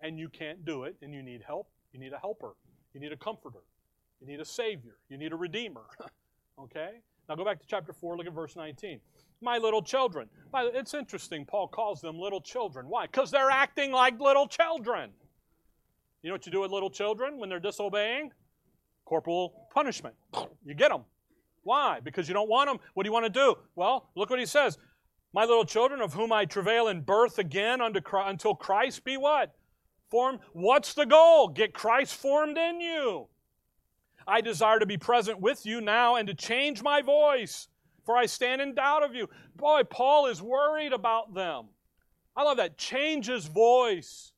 [0.00, 1.66] And you can't do it, and you need help.
[1.92, 2.54] You need a helper.
[2.94, 3.64] You need a comforter.
[4.20, 4.98] You need a savior.
[5.08, 5.86] You need a redeemer.
[6.60, 7.00] okay?
[7.28, 9.00] Now go back to chapter 4, look at verse 19.
[9.40, 10.28] My little children.
[10.54, 12.86] It's interesting, Paul calls them little children.
[12.88, 13.06] Why?
[13.06, 15.10] Because they're acting like little children.
[16.22, 18.30] You know what you do with little children when they're disobeying?
[19.08, 20.14] corporal punishment.
[20.64, 21.02] You get them.
[21.68, 22.00] Why?
[22.00, 22.78] Because you don't want them.
[22.94, 23.54] What do you want to do?
[23.76, 24.78] Well, look what he says.
[25.34, 29.54] My little children, of whom I travail in birth again until Christ be what?
[30.10, 30.38] Formed.
[30.54, 31.48] What's the goal?
[31.48, 33.28] Get Christ formed in you.
[34.26, 37.68] I desire to be present with you now and to change my voice,
[38.06, 39.28] for I stand in doubt of you.
[39.54, 41.66] Boy, Paul is worried about them.
[42.34, 42.78] I love that.
[42.78, 44.32] Change his voice.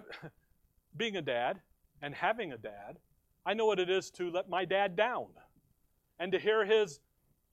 [0.95, 1.59] being a dad,
[2.01, 2.99] and having a dad,
[3.47, 5.27] I know what it is to let my dad down
[6.19, 6.99] and to hear his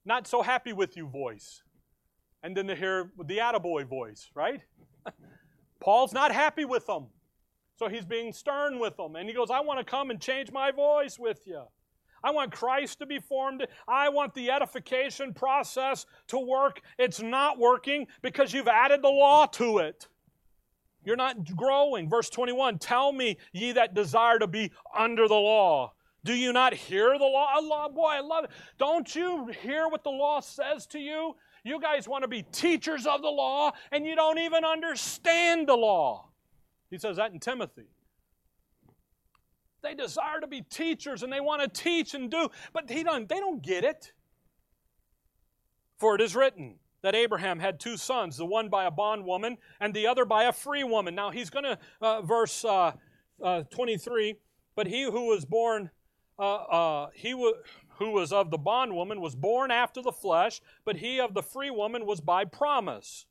[0.03, 1.63] not so happy with you voice
[2.43, 4.59] and then to hear the attaboy voice, right?
[5.79, 7.07] Paul's not happy with them.
[7.77, 9.15] So he's being stern with them.
[9.15, 11.63] And he goes, I want to come and change my voice with you.
[12.21, 13.65] I want Christ to be formed.
[13.87, 16.81] I want the edification process to work.
[16.99, 20.09] It's not working because you've added the law to it.
[21.05, 22.09] You're not growing.
[22.09, 25.93] Verse 21 Tell me, ye that desire to be under the law.
[26.23, 27.47] Do you not hear the law?
[27.53, 28.51] I love, boy, I love it.
[28.79, 31.35] Don't you hear what the law says to you?
[31.63, 35.75] You guys want to be teachers of the law, and you don't even understand the
[35.75, 36.29] law.
[36.89, 37.85] He says that in Timothy.
[39.83, 43.29] They desire to be teachers and they want to teach and do, but they don't,
[43.29, 44.13] they don't get it.
[45.99, 49.93] For it is written, that Abraham had two sons, the one by a bondwoman and
[49.93, 51.13] the other by a free woman.
[51.13, 52.93] Now he's going to, uh, verse uh,
[53.43, 54.37] uh, 23,
[54.75, 55.91] but he who was born,
[56.39, 57.57] uh, uh, he w-
[57.99, 61.69] who was of the bondwoman was born after the flesh, but he of the free
[61.69, 63.27] woman was by promise.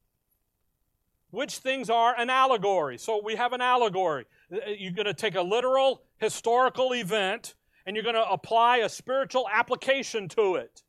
[1.32, 2.96] Which things are an allegory?
[2.96, 4.26] So we have an allegory.
[4.52, 7.56] Uh, you're going to take a literal historical event
[7.86, 10.83] and you're going to apply a spiritual application to it.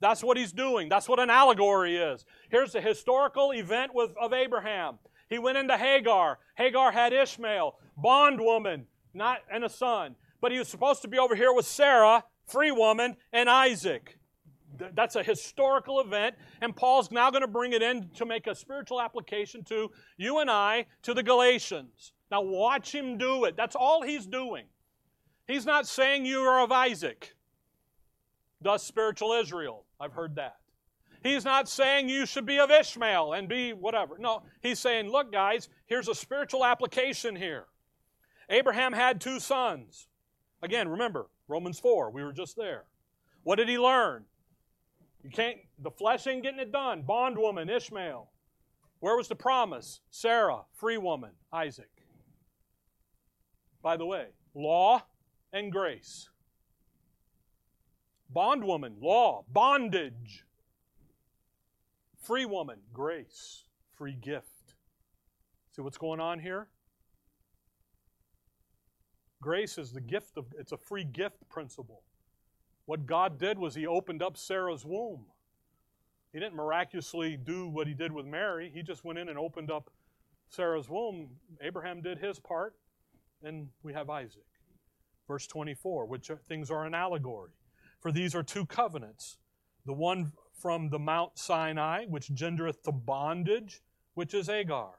[0.00, 0.88] That's what he's doing.
[0.88, 2.24] That's what an allegory is.
[2.48, 4.98] Here's the historical event with, of Abraham.
[5.28, 6.38] He went into Hagar.
[6.56, 10.16] Hagar had Ishmael, bondwoman, not and a son.
[10.40, 14.18] But he was supposed to be over here with Sarah, free woman, and Isaac.
[14.94, 18.54] That's a historical event, and Paul's now going to bring it in to make a
[18.54, 22.12] spiritual application to you and I, to the Galatians.
[22.30, 23.56] Now, watch him do it.
[23.56, 24.64] That's all he's doing.
[25.46, 27.34] He's not saying you are of Isaac,
[28.60, 29.84] thus spiritual Israel.
[29.98, 30.56] I've heard that.
[31.22, 34.16] He's not saying you should be of Ishmael and be whatever.
[34.18, 37.66] No, he's saying, look, guys, here's a spiritual application here.
[38.48, 40.08] Abraham had two sons.
[40.62, 42.84] Again, remember, Romans 4, we were just there.
[43.42, 44.24] What did he learn?
[45.22, 47.02] You can't, the flesh ain't getting it done.
[47.02, 48.30] Bondwoman, Ishmael.
[49.00, 50.00] Where was the promise?
[50.10, 51.90] Sarah, free woman, Isaac.
[53.82, 55.02] By the way, law
[55.52, 56.29] and grace.
[58.32, 60.44] Bondwoman, law, bondage.
[62.22, 63.64] Free woman, grace,
[63.96, 64.74] free gift.
[65.74, 66.68] See what's going on here?
[69.42, 72.02] Grace is the gift of, it's a free gift principle.
[72.84, 75.26] What God did was He opened up Sarah's womb.
[76.32, 79.70] He didn't miraculously do what He did with Mary, He just went in and opened
[79.70, 79.90] up
[80.50, 81.30] Sarah's womb.
[81.62, 82.74] Abraham did his part,
[83.42, 84.44] and we have Isaac.
[85.26, 87.52] Verse 24, which things are an allegory.
[88.00, 89.36] For these are two covenants
[89.86, 93.80] the one from the Mount Sinai, which gendereth to bondage,
[94.14, 94.90] which is Agar.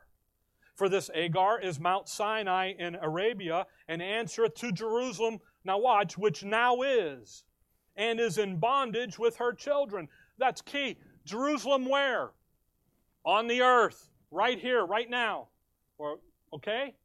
[0.76, 6.44] For this Agar is Mount Sinai in Arabia, and answereth to Jerusalem, now watch, which
[6.44, 7.44] now is,
[7.96, 10.08] and is in bondage with her children.
[10.40, 10.98] That's key.
[11.26, 12.32] Jerusalem where?
[13.24, 15.50] On the earth, right here, right now.
[16.00, 16.18] Or
[16.54, 16.96] okay?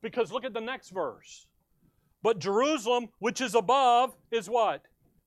[0.00, 1.46] Because look at the next verse.
[2.24, 4.80] But Jerusalem, which is above, is what?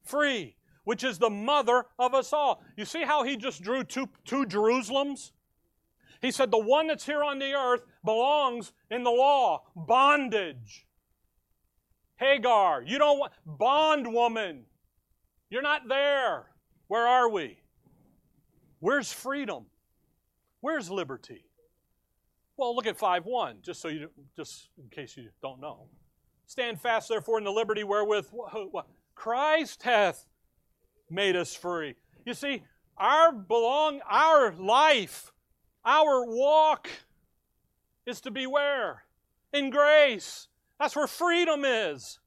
[0.04, 2.64] Free, which is the mother of us all.
[2.76, 5.32] You see how he just drew two, two Jerusalems?
[6.24, 10.88] He said, The one that's here on the earth belongs in the law, bondage.
[12.16, 14.64] Hagar, you don't want, bondwoman,
[15.52, 16.48] you're not there.
[16.88, 17.60] Where are we?
[18.80, 19.68] Where's freedom?
[20.62, 21.46] Where's liberty?
[22.58, 25.90] Well, look at 5 1, just so you just in case you don't know.
[26.48, 28.28] Stand fast therefore in the liberty wherewith
[29.16, 30.26] Christ hath
[31.10, 31.96] made us free.
[32.26, 32.64] You see,
[32.98, 35.34] our belong our life,
[35.86, 36.90] our walk
[38.06, 39.04] is to be where?
[39.54, 40.48] In grace.
[40.80, 42.20] That's where freedom is.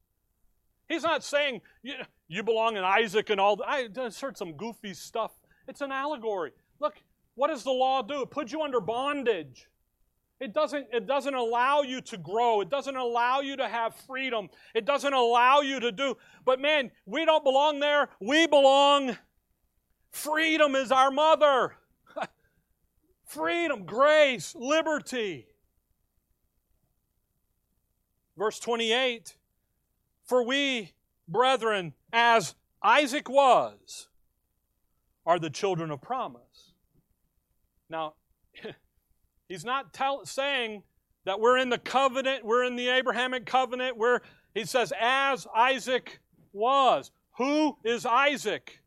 [0.88, 1.94] He's not saying you,
[2.28, 3.56] you belong in Isaac and all.
[3.56, 3.68] that.
[3.68, 5.32] I just heard some goofy stuff.
[5.66, 6.52] It's an allegory.
[6.78, 6.96] Look,
[7.36, 8.22] what does the law do?
[8.22, 9.68] It puts you under bondage.
[10.40, 12.62] It doesn't, it doesn't allow you to grow.
[12.62, 14.48] It doesn't allow you to have freedom.
[14.74, 16.16] It doesn't allow you to do.
[16.46, 18.08] But man, we don't belong there.
[18.20, 19.18] We belong.
[20.10, 21.74] Freedom is our mother.
[23.24, 25.46] freedom, grace, liberty.
[28.38, 29.36] Verse 28
[30.24, 30.92] For we,
[31.28, 34.08] brethren, as Isaac was,
[35.26, 36.72] are the children of promise.
[37.90, 38.14] Now,
[39.50, 40.82] he's not tell, saying
[41.24, 44.22] that we're in the covenant, we're in the Abrahamic covenant, where
[44.54, 46.20] he says, as Isaac
[46.52, 47.10] was.
[47.36, 48.80] Who is Isaac?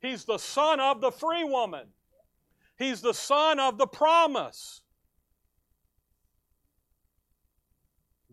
[0.00, 1.86] He's the son of the free woman.
[2.78, 4.80] He's the son of the promise.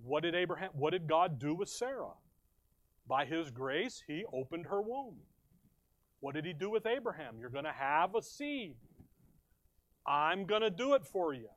[0.03, 2.13] What did Abraham, what did God do with Sarah?
[3.07, 5.17] By his grace, he opened her womb.
[6.21, 7.35] What did he do with Abraham?
[7.39, 8.75] You're going to have a seed.
[10.05, 11.49] I'm going to do it for you.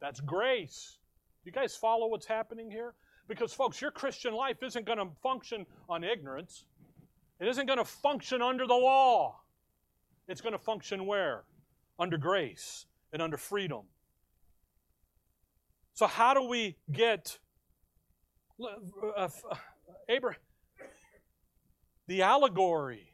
[0.00, 0.98] That's grace.
[1.44, 2.94] You guys follow what's happening here?
[3.28, 6.64] Because, folks, your Christian life isn't going to function on ignorance.
[7.40, 9.40] It isn't going to function under the law.
[10.28, 11.44] It's going to function where?
[11.98, 13.82] Under grace and under freedom.
[15.94, 17.38] So, how do we get
[18.60, 19.28] uh, uh,
[20.08, 20.40] Abraham?
[22.06, 23.08] The allegory.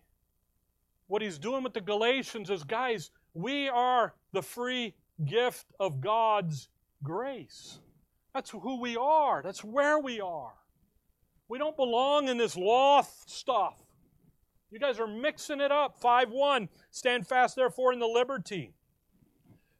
[1.06, 6.68] What he's doing with the Galatians is, guys, we are the free gift of God's
[7.02, 7.78] grace.
[8.34, 9.42] That's who we are.
[9.42, 10.54] That's where we are.
[11.48, 13.76] We don't belong in this law stuff.
[14.70, 16.00] You guys are mixing it up.
[16.00, 16.68] 5 1.
[16.90, 18.72] Stand fast, therefore, in the liberty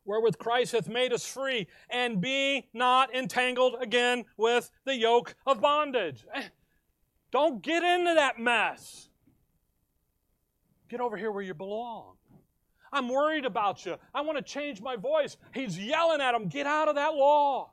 [0.04, 5.60] wherewith Christ hath made us free, and be not entangled again with the yoke of
[5.60, 6.26] bondage.
[6.34, 6.48] Eh,
[7.30, 9.08] don't get into that mess.
[10.88, 12.16] Get over here where you belong.
[12.92, 13.96] I'm worried about you.
[14.14, 15.36] I want to change my voice.
[15.54, 17.72] He's yelling at him, get out of that law.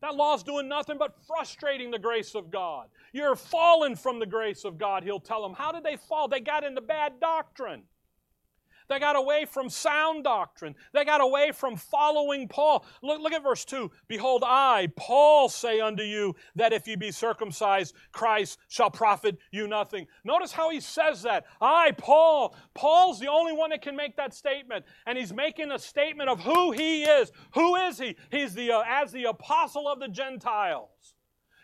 [0.00, 2.88] That law's doing nothing but frustrating the grace of God.
[3.12, 5.54] You're fallen from the grace of God, he'll tell them.
[5.54, 6.28] How did they fall?
[6.28, 7.84] They got into bad doctrine.
[8.88, 10.74] They got away from sound doctrine.
[10.92, 12.84] They got away from following Paul.
[13.02, 13.90] Look, look at verse 2.
[14.08, 19.66] Behold, I, Paul, say unto you that if you be circumcised, Christ shall profit you
[19.66, 20.06] nothing.
[20.24, 21.46] Notice how he says that.
[21.60, 22.56] I, Paul.
[22.74, 24.84] Paul's the only one that can make that statement.
[25.06, 27.32] And he's making a statement of who he is.
[27.54, 28.16] Who is he?
[28.30, 31.14] He's the, uh, as the apostle of the Gentiles.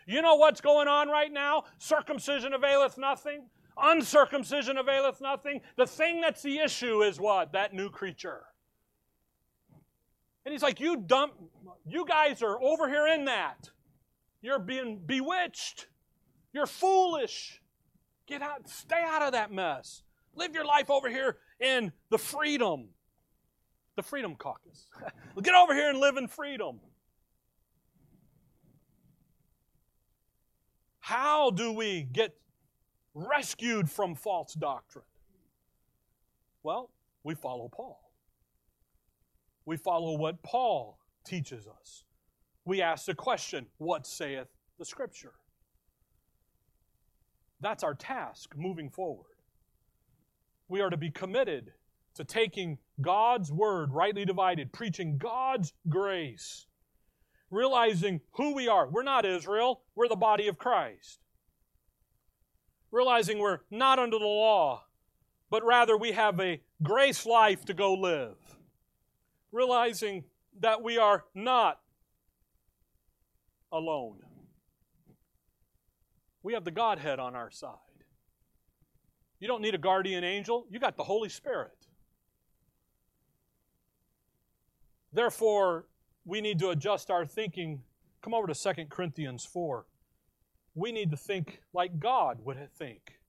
[0.07, 1.65] You know what's going on right now?
[1.77, 3.43] Circumcision availeth nothing.
[3.77, 5.61] Uncircumcision availeth nothing.
[5.77, 7.53] The thing that's the issue is what?
[7.53, 8.41] That new creature.
[10.45, 11.33] And he's like, You dump,
[11.87, 13.69] you guys are over here in that.
[14.41, 15.87] You're being bewitched.
[16.53, 17.61] You're foolish.
[18.27, 20.03] Get out, stay out of that mess.
[20.35, 22.89] Live your life over here in the freedom.
[23.97, 24.87] The Freedom Caucus.
[25.43, 26.79] Get over here and live in freedom.
[30.99, 32.35] How do we get
[33.13, 35.05] rescued from false doctrine?
[36.63, 36.89] Well,
[37.23, 37.99] we follow Paul.
[39.65, 42.03] We follow what Paul teaches us.
[42.65, 44.47] We ask the question, What saith
[44.77, 45.33] the Scripture?
[47.59, 49.25] That's our task moving forward.
[50.67, 51.73] We are to be committed
[52.15, 56.65] to taking God's word rightly divided, preaching God's grace,
[57.49, 58.89] realizing who we are.
[58.89, 61.21] We're not Israel, we're the body of Christ
[62.91, 64.83] realizing we're not under the law,
[65.49, 68.35] but rather we have a grace life to go live.
[69.51, 70.25] Realizing
[70.59, 71.79] that we are not
[73.71, 74.19] alone.
[76.43, 77.75] We have the Godhead on our side.
[79.39, 81.87] You don't need a guardian angel, you got the Holy Spirit.
[85.13, 85.87] Therefore,
[86.25, 87.81] we need to adjust our thinking.
[88.21, 89.85] Come over to 2 Corinthians 4
[90.75, 93.19] we need to think like God would think.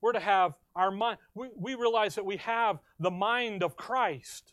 [0.00, 1.18] We're to have our mind.
[1.34, 4.52] We, we realize that we have the mind of Christ.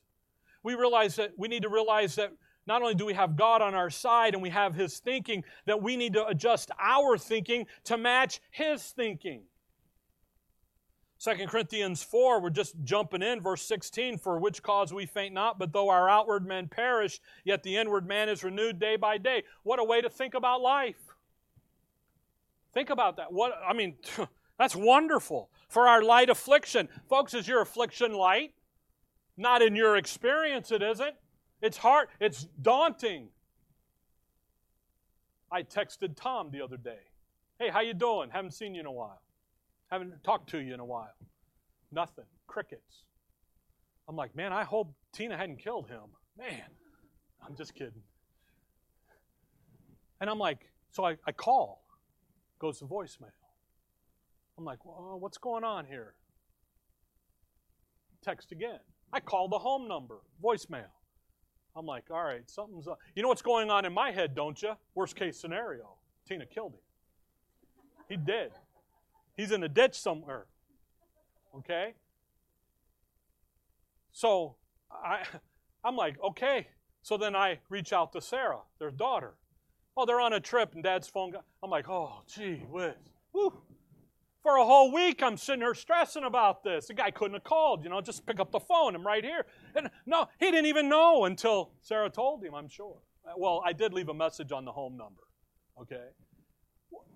[0.63, 2.31] we realize that we need to realize that
[2.67, 5.81] not only do we have God on our side and we have His thinking, that
[5.81, 9.41] we need to adjust our thinking to match His thinking.
[11.21, 15.59] 2 Corinthians 4, we're just jumping in, verse 16, for which cause we faint not,
[15.59, 19.43] but though our outward man perish, yet the inward man is renewed day by day.
[19.63, 21.09] What a way to think about life.
[22.74, 23.32] Think about that.
[23.32, 23.95] What I mean,
[24.59, 25.49] that's wonderful.
[25.67, 26.89] For our light affliction.
[27.07, 28.53] Folks, is your affliction light?
[29.38, 31.15] Not in your experience, it isn't.
[31.61, 33.30] It's hard, it's daunting.
[35.51, 36.99] I texted Tom the other day.
[37.57, 38.30] Hey, how you doing?
[38.30, 39.22] Haven't seen you in a while.
[39.91, 41.13] Haven't talked to you in a while.
[41.91, 42.26] Nothing.
[42.47, 43.03] Crickets.
[44.07, 46.01] I'm like, man, I hope Tina hadn't killed him.
[46.38, 46.63] Man,
[47.45, 48.03] I'm just kidding.
[50.22, 51.84] And I'm like, so I, I call,
[52.60, 53.32] goes to voicemail.
[54.57, 56.14] I'm like, well, uh, what's going on here?
[58.22, 58.80] Text again.
[59.12, 60.91] I call the home number, voicemail.
[61.76, 62.99] I'm like, all right, something's up.
[63.16, 64.74] You know what's going on in my head, don't you?
[64.95, 65.95] Worst case scenario
[66.28, 66.80] Tina killed him.
[68.07, 68.51] He dead.
[69.36, 70.45] He's in a ditch somewhere.
[71.55, 71.93] Okay?
[74.12, 74.55] So
[74.91, 75.24] I,
[75.84, 76.68] I'm like, okay.
[77.01, 79.36] So then I reach out to Sarah, their daughter.
[80.01, 81.31] Oh, they're on a trip, and Dad's phone.
[81.31, 82.93] Got, I'm like, oh, gee whiz.
[83.33, 83.51] Woo.
[84.41, 86.87] For a whole week, I'm sitting here stressing about this.
[86.87, 88.95] The guy couldn't have called, you know, just pick up the phone.
[88.95, 89.45] I'm right here.
[89.75, 93.01] And no, he didn't even know until Sarah told him, I'm sure.
[93.27, 95.23] Uh, well, I did leave a message on the home number.
[95.81, 96.05] Okay?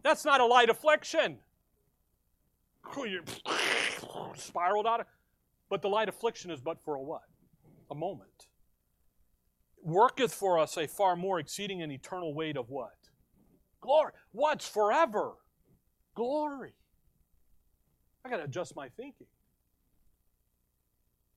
[0.03, 1.37] That's not a light affliction
[4.35, 5.05] spiraled out of.
[5.69, 7.21] But the light affliction is but for a what?
[7.89, 8.47] A moment.
[9.83, 12.95] Worketh for us a far more exceeding and eternal weight of what?
[13.81, 14.13] Glory.
[14.31, 15.33] What's forever?
[16.15, 16.73] Glory.
[18.25, 19.27] I got to adjust my thinking.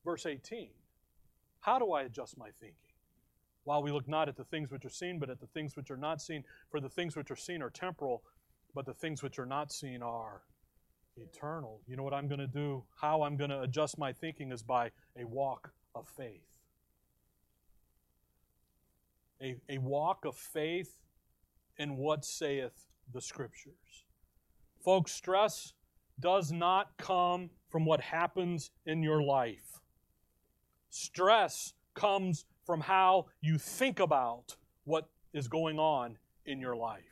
[0.04, 0.70] Verse 18.
[1.60, 2.76] How do I adjust my thinking?
[3.64, 5.90] While we look not at the things which are seen, but at the things which
[5.90, 6.44] are not seen.
[6.70, 8.22] For the things which are seen are temporal,
[8.76, 10.42] but the things which are not seen are
[11.16, 11.80] eternal.
[11.88, 12.84] You know what I'm going to do?
[13.00, 16.55] How I'm going to adjust my thinking is by a walk of faith.
[19.42, 20.98] A, a walk of faith
[21.78, 24.04] in what saith the Scriptures.
[24.82, 25.74] Folks, stress
[26.18, 29.80] does not come from what happens in your life.
[30.90, 36.16] Stress comes from how you think about what is going on
[36.46, 37.02] in your life.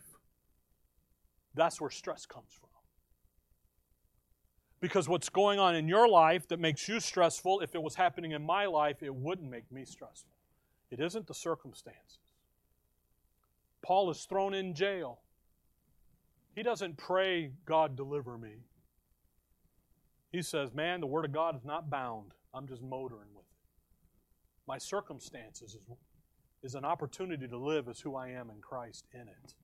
[1.55, 2.69] That's where stress comes from.
[4.81, 8.33] Because what's going on in your life that makes you stressful, if it was happening
[8.33, 10.34] in my life, it wouldn't make me stressful.
[10.95, 12.21] It isn't the circumstances.
[13.83, 15.19] Paul is thrown in jail.
[16.55, 18.67] He doesn't pray, God, deliver me.
[20.31, 22.31] He says, Man, the Word of God is not bound.
[22.55, 24.69] I'm just motoring with it.
[24.69, 25.83] My circumstances is,
[26.63, 29.55] is an opportunity to live as who I am in Christ in it.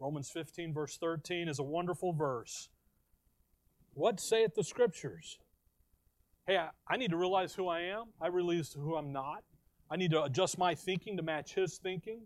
[0.00, 2.70] Romans 15, verse 13, is a wonderful verse.
[3.92, 5.38] What saith the Scriptures?
[6.46, 8.04] Hey, I, I need to realize who I am.
[8.22, 9.44] I realize who I'm not.
[9.90, 12.22] I need to adjust my thinking to match His thinking.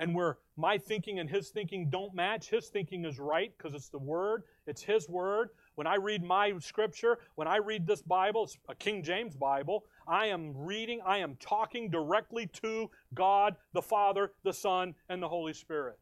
[0.00, 3.88] And where my thinking and His thinking don't match, His thinking is right because it's
[3.88, 5.50] the Word, it's His Word.
[5.74, 9.84] When I read my Scripture, when I read this Bible, it's a King James Bible,
[10.06, 15.28] I am reading, I am talking directly to God, the Father, the Son, and the
[15.28, 15.98] Holy Spirit.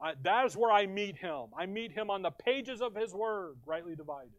[0.00, 1.46] I, that is where I meet him.
[1.56, 4.32] I meet him on the pages of his word, rightly divided.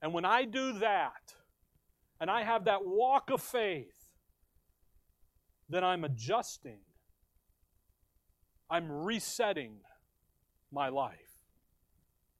[0.00, 1.34] And when I do that,
[2.20, 4.01] and I have that walk of faith,
[5.68, 6.78] then I'm adjusting,
[8.70, 9.80] I'm resetting
[10.70, 11.18] my life.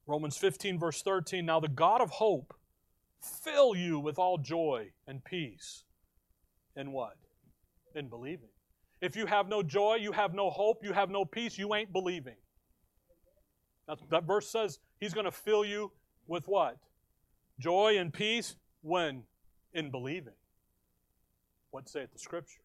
[0.05, 2.53] Romans 15, verse 13 Now the God of hope
[3.21, 5.83] fill you with all joy and peace.
[6.75, 7.15] In what?
[7.95, 8.49] In believing.
[9.01, 11.91] If you have no joy, you have no hope, you have no peace, you ain't
[11.91, 12.35] believing.
[13.87, 15.91] That, that verse says he's going to fill you
[16.27, 16.77] with what?
[17.59, 19.23] Joy and peace when?
[19.73, 20.33] In believing.
[21.71, 22.62] What saith the Scripture?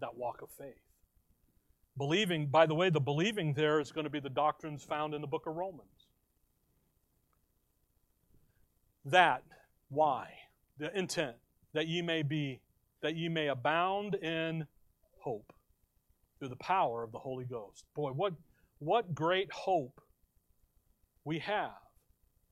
[0.00, 0.74] That walk of faith.
[1.96, 5.22] Believing, by the way, the believing there is going to be the doctrines found in
[5.22, 6.08] the book of Romans.
[9.06, 9.42] That,
[9.88, 10.28] why?
[10.78, 11.36] The intent,
[11.72, 12.60] that ye may be
[13.02, 14.66] that ye may abound in
[15.20, 15.52] hope
[16.38, 17.84] through the power of the Holy Ghost.
[17.94, 18.32] Boy, what,
[18.78, 20.00] what great hope
[21.24, 21.70] we have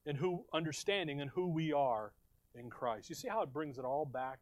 [0.07, 2.13] in who understanding and who we are
[2.55, 3.09] in Christ.
[3.09, 4.39] You see how it brings it all back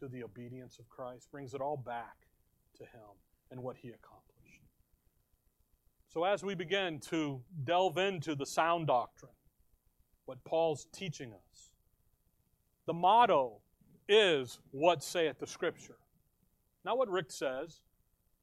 [0.00, 2.16] to the obedience of Christ, brings it all back
[2.76, 3.16] to Him
[3.50, 4.62] and what He accomplished.
[6.08, 9.32] So, as we begin to delve into the sound doctrine,
[10.24, 11.70] what Paul's teaching us,
[12.86, 13.60] the motto
[14.08, 15.96] is what saith the Scripture.
[16.84, 17.80] Not what Rick says,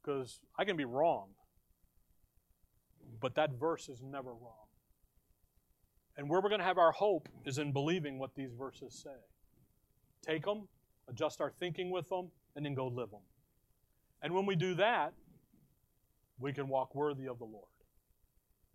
[0.01, 1.29] because I can be wrong.
[3.21, 4.67] But that verse is never wrong.
[6.17, 9.17] And where we're going to have our hope is in believing what these verses say.
[10.21, 10.67] Take them,
[11.09, 13.21] adjust our thinking with them, and then go live them.
[14.21, 15.13] And when we do that,
[16.39, 17.67] we can walk worthy of the Lord.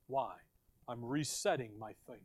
[0.07, 0.33] Why?
[0.89, 2.25] I'm resetting my thinking.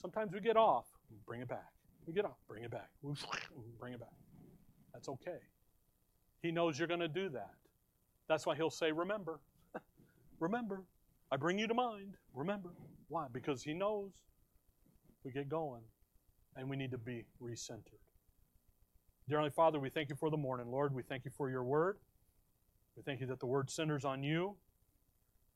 [0.00, 0.86] Sometimes we get off,
[1.26, 1.72] bring it back.
[2.06, 2.88] We get off, bring it back.
[3.78, 4.08] Bring it back.
[4.94, 5.38] That's okay.
[6.40, 7.54] He knows you're going to do that.
[8.28, 9.40] That's why he'll say, Remember.
[10.40, 10.84] Remember.
[11.30, 12.16] I bring you to mind.
[12.32, 12.70] Remember.
[13.08, 13.26] Why?
[13.30, 14.10] Because he knows
[15.22, 15.82] we get going
[16.56, 18.00] and we need to be recentered.
[19.28, 20.70] Dear Heavenly Father, we thank you for the morning.
[20.70, 21.98] Lord, we thank you for your word.
[22.96, 24.56] We thank you that the word centers on you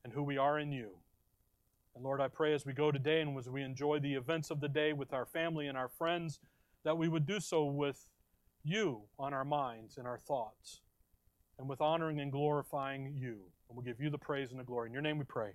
[0.03, 0.91] and who we are in you.
[1.95, 4.61] And Lord, I pray as we go today and as we enjoy the events of
[4.61, 6.39] the day with our family and our friends,
[6.83, 8.05] that we would do so with
[8.63, 10.81] you on our minds and our thoughts,
[11.57, 13.39] and with honoring and glorifying you.
[13.67, 14.89] And we'll give you the praise and the glory.
[14.89, 15.53] In your name we pray.